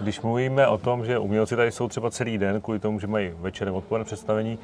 Když 0.00 0.20
mluvíme 0.20 0.68
o 0.68 0.78
tom, 0.78 1.04
že 1.04 1.18
umělci 1.18 1.56
tady 1.56 1.72
jsou 1.72 1.88
třeba 1.88 2.10
celý 2.10 2.38
den, 2.38 2.60
kvůli 2.60 2.78
tomu, 2.78 3.00
že 3.00 3.06
mají 3.06 3.30
večerem 3.38 3.74
odpoledne 3.74 4.04
představení, 4.04 4.58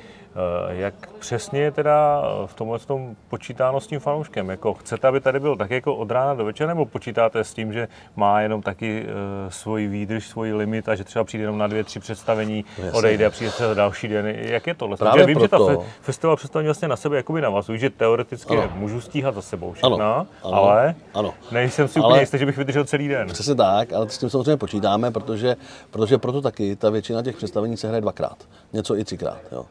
jak 0.69 0.95
přesně 1.19 1.61
je 1.61 1.71
teda 1.71 2.23
v 2.47 2.55
tomhle 2.55 2.79
tom 2.79 3.17
počítáno 3.29 3.81
s 3.81 3.87
tím 3.87 4.01
fanouškem? 4.01 4.51
Jako 4.51 4.75
chcete, 4.75 5.09
aby 5.09 5.21
tady 5.21 5.41
byl 5.41 5.57
tak 5.57 5.71
jako 5.71 5.97
od 5.97 6.11
rána 6.11 6.35
do 6.35 6.45
večera, 6.45 6.69
nebo 6.69 6.87
počítáte 6.87 7.45
s 7.45 7.55
tím, 7.55 7.73
že 7.73 7.89
má 8.17 8.41
jenom 8.41 8.63
taky 8.63 9.05
uh, 9.05 9.51
svoji 9.51 9.89
výdrž, 9.89 10.29
svůj 10.29 10.53
limit 10.53 10.89
a 10.89 10.95
že 10.95 11.05
třeba 11.05 11.25
přijde 11.25 11.43
jenom 11.43 11.59
na 11.59 11.67
dvě, 11.67 11.85
tři 11.85 12.01
představení, 12.01 12.65
Jasně. 12.79 12.93
odejde 12.93 13.27
a 13.27 13.31
přijde 13.31 13.51
třeba 13.53 13.75
další 13.75 14.09
den? 14.09 14.27
Jak 14.27 14.67
je 14.67 14.75
tohle? 14.75 14.97
Právě 14.97 15.27
vím, 15.27 15.39
proto... 15.39 15.71
že 15.71 15.77
ta 15.77 15.83
festival 16.01 16.37
představení 16.37 16.67
vlastně 16.67 16.89
na 16.89 16.97
sebe 16.97 17.17
jakoby 17.17 17.41
navazují, 17.41 17.79
že 17.79 17.91
teoreticky 17.91 18.57
ano. 18.57 18.73
můžu 18.75 19.01
stíhat 19.01 19.35
za 19.35 19.43
sebou 19.43 19.73
všechno, 19.73 19.95
ano. 19.95 20.27
Ano. 20.43 20.55
ale 20.55 20.95
ano. 21.15 21.35
nejsem 21.51 21.89
si 21.89 22.01
úplně 22.01 22.21
jistý, 22.21 22.39
že 22.39 22.47
bych 22.47 22.59
vydržel 22.59 22.85
celý 22.85 23.09
den. 23.09 23.29
Přesně 23.29 23.55
tak, 23.55 23.93
ale 23.93 24.09
s 24.09 24.19
tím 24.19 24.31
samozřejmě 24.31 24.57
počítáme, 24.57 25.11
protože, 25.11 25.57
protože 25.91 26.19
proto 26.19 26.41
taky 26.43 26.77
ta 26.77 26.91
většina 26.91 27.23
těch 27.23 27.37
představení 27.37 27.77
se 27.77 27.89
hraje 27.89 28.01
dvakrát, 28.01 28.37
něco 28.73 28.97
i 28.97 29.05
třikrát. 29.05 29.39
Jo. 29.53 29.67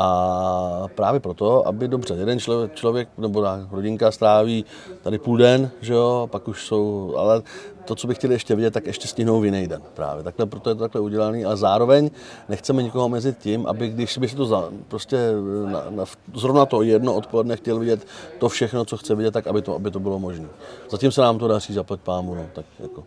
A 0.00 0.86
právě 0.94 1.20
proto, 1.20 1.68
aby 1.68 1.88
dobře, 1.88 2.14
jeden 2.14 2.40
člověk, 2.40 2.74
člověk 2.74 3.08
nebo 3.18 3.44
rodinka 3.70 4.10
stráví 4.10 4.64
tady 5.02 5.18
půl 5.18 5.36
den, 5.36 5.70
že 5.80 5.92
jo, 5.92 6.28
pak 6.32 6.48
už 6.48 6.66
jsou, 6.66 7.14
ale 7.16 7.42
to, 7.84 7.94
co 7.94 8.06
bych 8.06 8.16
chtěli 8.16 8.34
ještě 8.34 8.54
vidět, 8.54 8.70
tak 8.70 8.86
ještě 8.86 9.08
stihnou 9.08 9.40
v 9.40 9.44
jiný 9.44 9.68
den 9.68 9.82
právě. 9.94 10.24
Takhle, 10.24 10.46
proto 10.46 10.70
je 10.70 10.74
to 10.74 10.80
takhle 10.80 11.00
udělané, 11.00 11.44
ale 11.44 11.56
zároveň 11.56 12.10
nechceme 12.48 12.82
nikoho 12.82 13.08
mezi 13.08 13.32
tím, 13.32 13.66
aby 13.66 13.88
když 13.88 14.18
by 14.18 14.28
si 14.28 14.36
to 14.36 14.46
za, 14.46 14.68
prostě 14.88 15.16
na, 15.64 15.84
na, 15.90 16.04
zrovna 16.34 16.66
to 16.66 16.82
jedno 16.82 17.14
odpoledne 17.14 17.56
chtěl 17.56 17.78
vidět 17.78 18.06
to 18.38 18.48
všechno, 18.48 18.84
co 18.84 18.96
chce 18.96 19.14
vidět, 19.14 19.30
tak 19.30 19.46
aby 19.46 19.62
to, 19.62 19.74
aby 19.74 19.90
to 19.90 20.00
bylo 20.00 20.18
možné. 20.18 20.48
Zatím 20.90 21.12
se 21.12 21.20
nám 21.20 21.38
to 21.38 21.48
daří, 21.48 21.74
zaplať 21.74 22.00
pámu, 22.00 22.34
no, 22.34 22.46
tak 22.52 22.64
jako. 22.80 23.04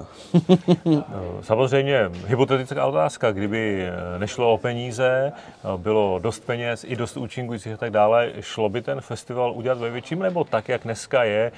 Samozřejmě 1.40 2.10
hypotetická 2.26 2.86
otázka, 2.86 3.32
kdyby 3.32 3.88
nešlo 4.18 4.52
o 4.52 4.58
peníze, 4.58 5.32
bylo 5.76 6.18
dost 6.18 6.46
peněz 6.46 6.84
i 6.84 6.96
dost 6.96 7.16
účinkujících 7.16 7.72
a 7.72 7.76
tak 7.76 7.90
dále, 7.90 8.32
šlo 8.40 8.68
by 8.68 8.82
ten 8.82 9.00
festival 9.00 9.52
udělat 9.52 9.78
ve 9.78 9.90
větším, 9.90 10.18
nebo 10.18 10.44
tak, 10.44 10.68
jak 10.68 10.82
dneska 10.82 11.24
je 11.24 11.52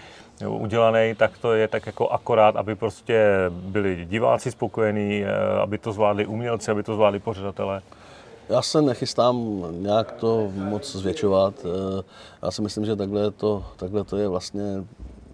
udělaný, 0.46 1.14
tak 1.14 1.38
to 1.38 1.52
je 1.52 1.68
tak 1.68 1.86
jako 1.86 2.08
akorát, 2.08 2.56
aby 2.56 2.74
prostě 2.74 3.26
byli 3.50 4.04
diváci 4.04 4.50
spokojení, 4.50 5.24
aby 5.62 5.78
to 5.78 5.92
zvládli 5.92 6.26
umělci, 6.26 6.70
aby 6.70 6.82
to 6.82 6.94
zvládli 6.94 7.18
pořadatelé? 7.20 7.82
Já 8.48 8.62
se 8.62 8.82
nechystám 8.82 9.64
nějak 9.70 10.12
to 10.12 10.50
moc 10.54 10.96
zvětšovat. 10.96 11.54
Já 12.42 12.50
si 12.50 12.62
myslím, 12.62 12.84
že 12.84 12.96
takhle 12.96 13.30
to, 13.30 13.64
takhle 13.76 14.04
to 14.04 14.16
je 14.16 14.28
vlastně 14.28 14.64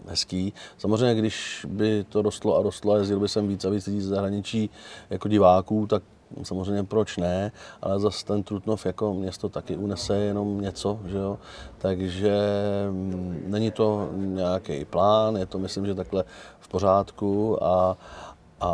hezký. 0.09 0.53
Samozřejmě, 0.79 1.15
když 1.15 1.67
by 1.69 2.05
to 2.09 2.23
rostlo 2.23 2.57
a 2.57 2.63
rostlo 2.63 2.93
a 2.93 2.97
jezdil 2.97 3.21
by 3.21 3.29
sem 3.29 3.49
víc 3.49 3.65
a 3.65 3.71
víc 3.71 3.87
lidí 3.87 4.01
z 4.01 4.09
zahraničí 4.09 4.71
jako 5.11 5.29
diváků, 5.29 5.87
tak 5.87 6.03
samozřejmě 6.43 6.85
proč 6.85 7.17
ne, 7.17 7.53
ale 7.83 8.01
zase 8.01 8.25
ten 8.25 8.43
Trutnov 8.43 8.87
jako 8.87 9.15
město 9.15 9.49
taky 9.49 9.77
unese 9.77 10.17
jenom 10.17 10.61
něco, 10.61 11.01
že 11.07 11.17
jo? 11.19 11.39
takže 11.79 12.39
mm, 12.91 13.43
není 13.47 13.71
to 13.71 14.09
nějaký 14.15 14.85
plán, 14.85 15.37
je 15.37 15.47
to 15.47 15.59
myslím, 15.59 15.87
že 15.87 15.95
takhle 15.95 16.25
v 16.61 16.69
pořádku 16.69 17.65
a, 17.65 17.97
a 18.61 18.71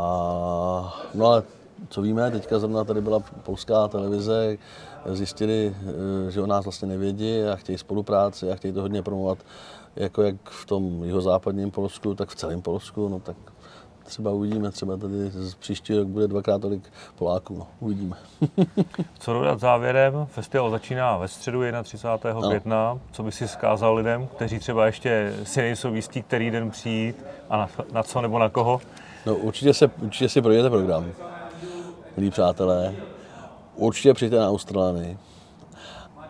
no 1.14 1.27
ale 1.27 1.43
co 1.88 2.03
víme, 2.03 2.31
teďka 2.31 2.59
zrovna 2.59 2.85
tady 2.85 3.01
byla 3.01 3.21
polská 3.21 3.88
televize, 3.88 4.59
zjistili, 5.07 5.77
eh, 6.29 6.31
že 6.31 6.40
o 6.40 6.47
nás 6.47 6.64
vlastně 6.64 6.88
nevědí 6.88 7.43
a 7.43 7.57
chtějí 7.57 7.79
spolupráci 7.79 8.51
a 8.51 8.55
chtějí 8.55 8.75
to 8.75 8.81
hodně 8.81 9.03
promovat 9.03 9.38
jako 9.96 10.22
jak 10.22 10.37
v 10.44 10.66
tom 10.66 11.05
jihozápadním 11.05 11.70
Polsku, 11.70 12.14
tak 12.14 12.29
v 12.29 12.35
celém 12.35 12.62
Polsku, 12.62 13.09
no 13.09 13.20
tak 13.20 13.37
třeba 14.11 14.31
uvidíme, 14.31 14.70
třeba 14.70 14.96
tady 14.96 15.14
příští 15.59 15.96
rok 15.96 16.09
bude 16.09 16.29
dvakrát 16.29 16.61
tolik 16.61 16.83
Poláků, 17.18 17.59
no, 17.59 17.66
uvidíme. 17.81 18.16
Co 19.18 19.33
dodat 19.33 19.61
závěrem? 19.61 20.26
Festival 20.31 20.70
začíná 20.70 21.16
ve 21.16 21.29
středu 21.29 21.62
31. 21.83 22.40
No. 22.40 22.48
května. 22.48 22.98
Co 23.12 23.22
by 23.22 23.33
si 23.33 23.48
zkázal 23.48 23.94
lidem, 23.94 24.26
kteří 24.26 24.59
třeba 24.59 24.87
ještě 24.87 25.35
si 25.44 25.61
nejsou 25.61 25.94
jistí, 25.94 26.22
který 26.22 26.50
den 26.50 26.70
přijít 26.70 27.24
a 27.50 27.57
na, 27.57 27.68
na 27.92 28.03
co 28.03 28.20
nebo 28.20 28.38
na 28.38 28.48
koho? 28.48 28.81
No 29.26 29.37
určitě, 29.37 29.74
se, 29.74 29.90
určitě 30.03 30.29
si 30.29 30.42
projděte 30.42 30.70
program, 30.70 31.12
milí 32.16 32.31
přátelé. 32.31 32.94
Určitě 33.76 34.14
přijďte 34.14 34.38
na 34.38 34.48
Austrálii. 34.48 35.18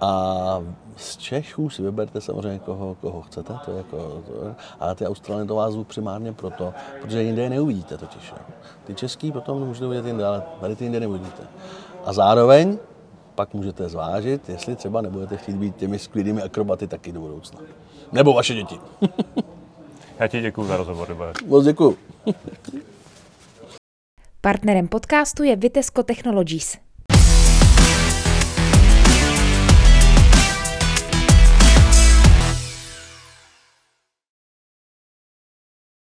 A 0.00 0.62
z 0.96 1.16
Čechů 1.16 1.70
si 1.70 1.82
vyberte 1.82 2.20
samozřejmě 2.20 2.58
koho, 2.58 2.96
koho 3.00 3.22
chcete, 3.22 3.54
to 3.64 3.70
je 3.70 3.76
jako, 3.76 3.96
to, 3.96 4.54
ale 4.80 4.94
ty 4.94 5.06
Australany 5.06 5.46
to 5.46 5.54
vás 5.54 5.74
primárně 5.94 6.32
proto, 6.32 6.74
protože 7.02 7.22
jinde 7.22 7.42
je 7.42 7.50
neuvidíte 7.50 7.98
totiž. 7.98 8.32
Jo. 8.32 8.38
Ty 8.84 8.94
český 8.94 9.32
potom 9.32 9.66
můžete 9.66 9.86
uvidět 9.86 10.06
jinde, 10.06 10.26
ale 10.26 10.42
tady 10.60 10.76
ty 10.76 10.84
jinde 10.84 11.00
neuvidíte. 11.00 11.42
A 12.04 12.12
zároveň 12.12 12.78
pak 13.34 13.54
můžete 13.54 13.88
zvážit, 13.88 14.48
jestli 14.48 14.76
třeba 14.76 15.00
nebudete 15.00 15.36
chtít 15.36 15.56
být 15.56 15.76
těmi 15.76 15.98
skvělými 15.98 16.42
akrobaty 16.42 16.86
taky 16.86 17.12
do 17.12 17.20
budoucna. 17.20 17.60
Nebo 18.12 18.32
vaše 18.32 18.54
děti. 18.54 18.80
Já 20.18 20.28
ti 20.28 20.40
děkuji 20.40 20.64
za 20.64 20.76
rozhovor. 20.76 21.16
Moc 21.46 21.64
děkuji. 21.64 21.98
Partnerem 24.40 24.88
podcastu 24.88 25.42
je 25.42 25.56
Vitesco 25.56 26.02
Technologies. 26.02 26.89